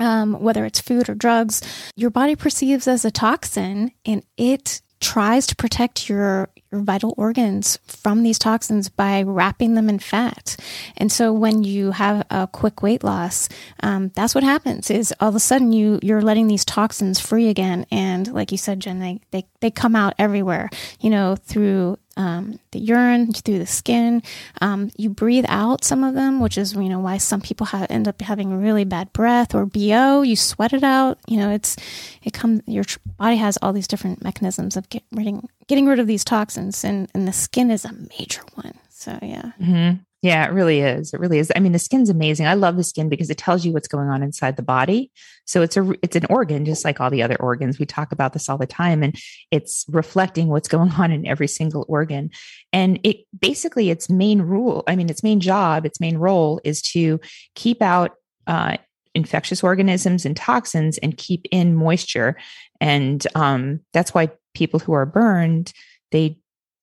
[0.00, 1.60] um, whether it's food or drugs,
[1.94, 7.78] your body perceives as a toxin and it tries to protect your, your vital organs
[7.86, 10.56] from these toxins by wrapping them in fat.
[10.96, 13.48] And so when you have a quick weight loss,
[13.82, 17.48] um, that's what happens is all of a sudden you, you're letting these toxins free
[17.48, 17.86] again.
[17.90, 22.58] And like you said, Jen, they, they, they come out everywhere, you know, through um,
[22.72, 24.22] the urine through the skin.
[24.60, 27.90] Um, you breathe out some of them, which is you know why some people have,
[27.90, 30.22] end up having really bad breath or bo.
[30.22, 31.18] You sweat it out.
[31.26, 31.76] You know it's
[32.22, 32.62] it comes.
[32.66, 32.84] Your
[33.16, 37.08] body has all these different mechanisms of get, getting getting rid of these toxins, and
[37.14, 38.74] and the skin is a major one.
[38.90, 39.52] So yeah.
[39.60, 40.02] Mm-hmm.
[40.20, 41.14] Yeah, it really is.
[41.14, 41.50] It really is.
[41.56, 42.46] I mean, the skin's amazing.
[42.46, 45.10] I love the skin because it tells you what's going on inside the body.
[45.46, 47.78] So it's a it's an organ just like all the other organs.
[47.78, 49.16] We talk about this all the time and
[49.52, 52.30] it's reflecting what's going on in every single organ.
[52.72, 56.82] And it basically its main rule, I mean, its main job, its main role is
[56.82, 57.20] to
[57.54, 58.16] keep out
[58.48, 58.76] uh,
[59.14, 62.36] infectious organisms and toxins and keep in moisture.
[62.80, 65.72] And um, that's why people who are burned,
[66.10, 66.38] they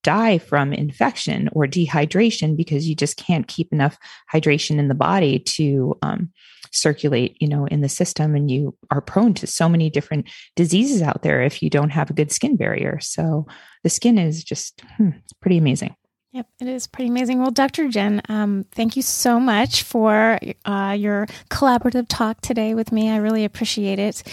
[0.08, 3.98] die from infection or dehydration because you just can't keep enough
[4.34, 6.32] hydration in the body to um,
[6.72, 11.02] circulate you know in the system and you are prone to so many different diseases
[11.02, 13.00] out there if you don't have a good skin barrier.
[13.02, 13.48] So
[13.84, 15.10] the skin is just hmm,
[15.42, 15.94] pretty amazing
[16.34, 17.40] Yep, it is pretty amazing.
[17.40, 17.88] Well, Dr.
[17.88, 23.10] Jen, um, thank you so much for uh, your collaborative talk today with me.
[23.10, 24.24] I really appreciate it.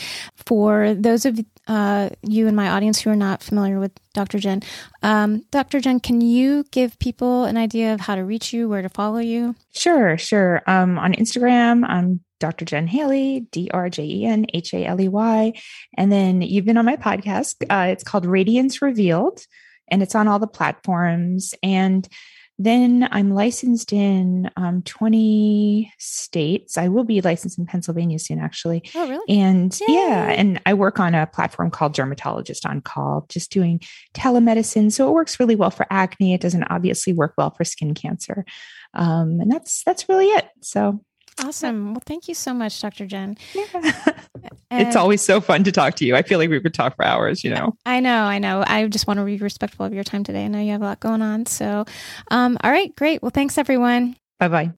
[0.45, 1.38] For those of
[1.68, 4.40] uh, you in my audience who are not familiar with Dr.
[4.40, 4.62] Jen,
[5.05, 5.80] um, Dr.
[5.80, 9.18] Jen, can you give people an idea of how to reach you, where to follow
[9.18, 9.55] you?
[9.72, 10.62] Sure, sure.
[10.66, 12.64] Um, on Instagram, I'm Dr.
[12.64, 15.53] Jen Haley, D R J E N H A L E Y.
[15.97, 17.64] And then you've been on my podcast.
[17.70, 19.47] Uh, it's called Radiance Revealed
[19.89, 21.55] and it's on all the platforms.
[21.62, 22.09] And
[22.59, 26.78] then I'm licensed in um, 20 states.
[26.78, 28.82] I will be licensed in Pennsylvania soon, actually.
[28.95, 29.41] Oh, really?
[29.41, 29.87] And Yay.
[29.89, 33.80] yeah, and I work on a platform called Dermatologist on Call, just doing
[34.14, 34.93] telemedicine.
[34.93, 36.32] So it works really well for acne.
[36.35, 38.45] It doesn't obviously work well for skin cancer.
[38.95, 40.49] Um, and that's that's really it.
[40.62, 41.05] So
[41.43, 41.95] Awesome.
[41.95, 43.07] Well, thank you so much, Dr.
[43.07, 43.37] Jen.
[43.55, 43.64] Yeah.
[44.70, 46.14] it's always so fun to talk to you.
[46.14, 47.76] I feel like we could talk for hours, you know.
[47.85, 48.62] I know, I know.
[48.66, 50.45] I just want to be respectful of your time today.
[50.45, 51.47] I know you have a lot going on.
[51.47, 51.87] So,
[52.30, 53.22] um, all right, great.
[53.22, 54.16] Well, thanks, everyone.
[54.39, 54.72] Bye bye.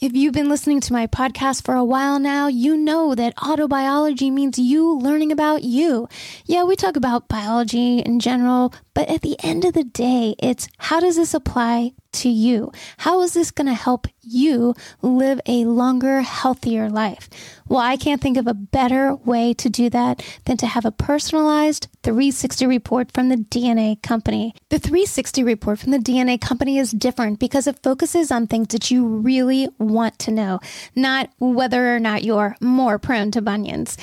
[0.00, 4.30] If you've been listening to my podcast for a while now, you know that autobiology
[4.30, 6.08] means you learning about you.
[6.44, 10.68] Yeah, we talk about biology in general, but at the end of the day, it's
[10.78, 12.70] how does this apply to you?
[12.98, 17.28] How is this going to help you live a longer, healthier life?
[17.66, 20.92] Well, I can't think of a better way to do that than to have a
[20.92, 24.54] personalized 360 report from the DNA company.
[24.68, 28.90] The 360 report from the DNA company is different because it focuses on things that
[28.90, 30.60] you really want to know,
[30.94, 33.96] not whether or not you're more prone to bunions.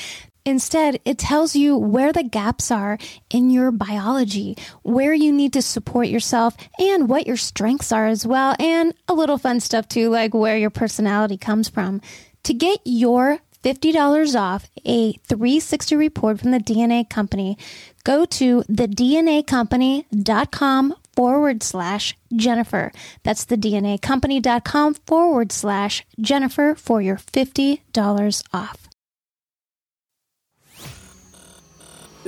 [0.46, 2.98] Instead, it tells you where the gaps are
[3.30, 8.26] in your biology, where you need to support yourself, and what your strengths are as
[8.26, 12.02] well, and a little fun stuff too, like where your personality comes from.
[12.44, 17.58] To get your $50 off a 360 report from the DNA company,
[18.04, 22.92] go to thednacompany.com forward slash Jennifer.
[23.24, 28.88] That's the DNAcompany.com forward slash Jennifer for your $50 off.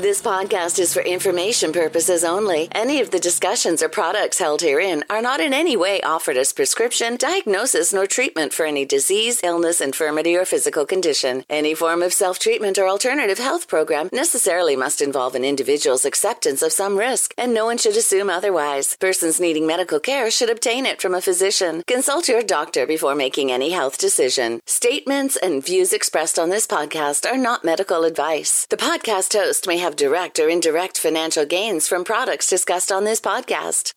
[0.04, 2.68] This podcast is for information purposes only.
[2.74, 6.52] Any of the discussions or products held herein are not in any way offered as
[6.52, 11.46] prescription, diagnosis, nor treatment for any disease, illness, infirmity, or physical condition.
[11.50, 16.62] Any form of self treatment or alternative health program necessarily must involve an individual's acceptance
[16.62, 18.98] of some risk, and no one should assume otherwise.
[18.98, 21.82] Persons needing medical care should obtain it from a physician.
[21.88, 24.60] Consult your doctor before making any health decision.
[24.66, 28.66] Statements and views expressed on this podcast are not medical advice.
[28.66, 33.94] The podcast host may direct or indirect financial gains from products discussed on this podcast.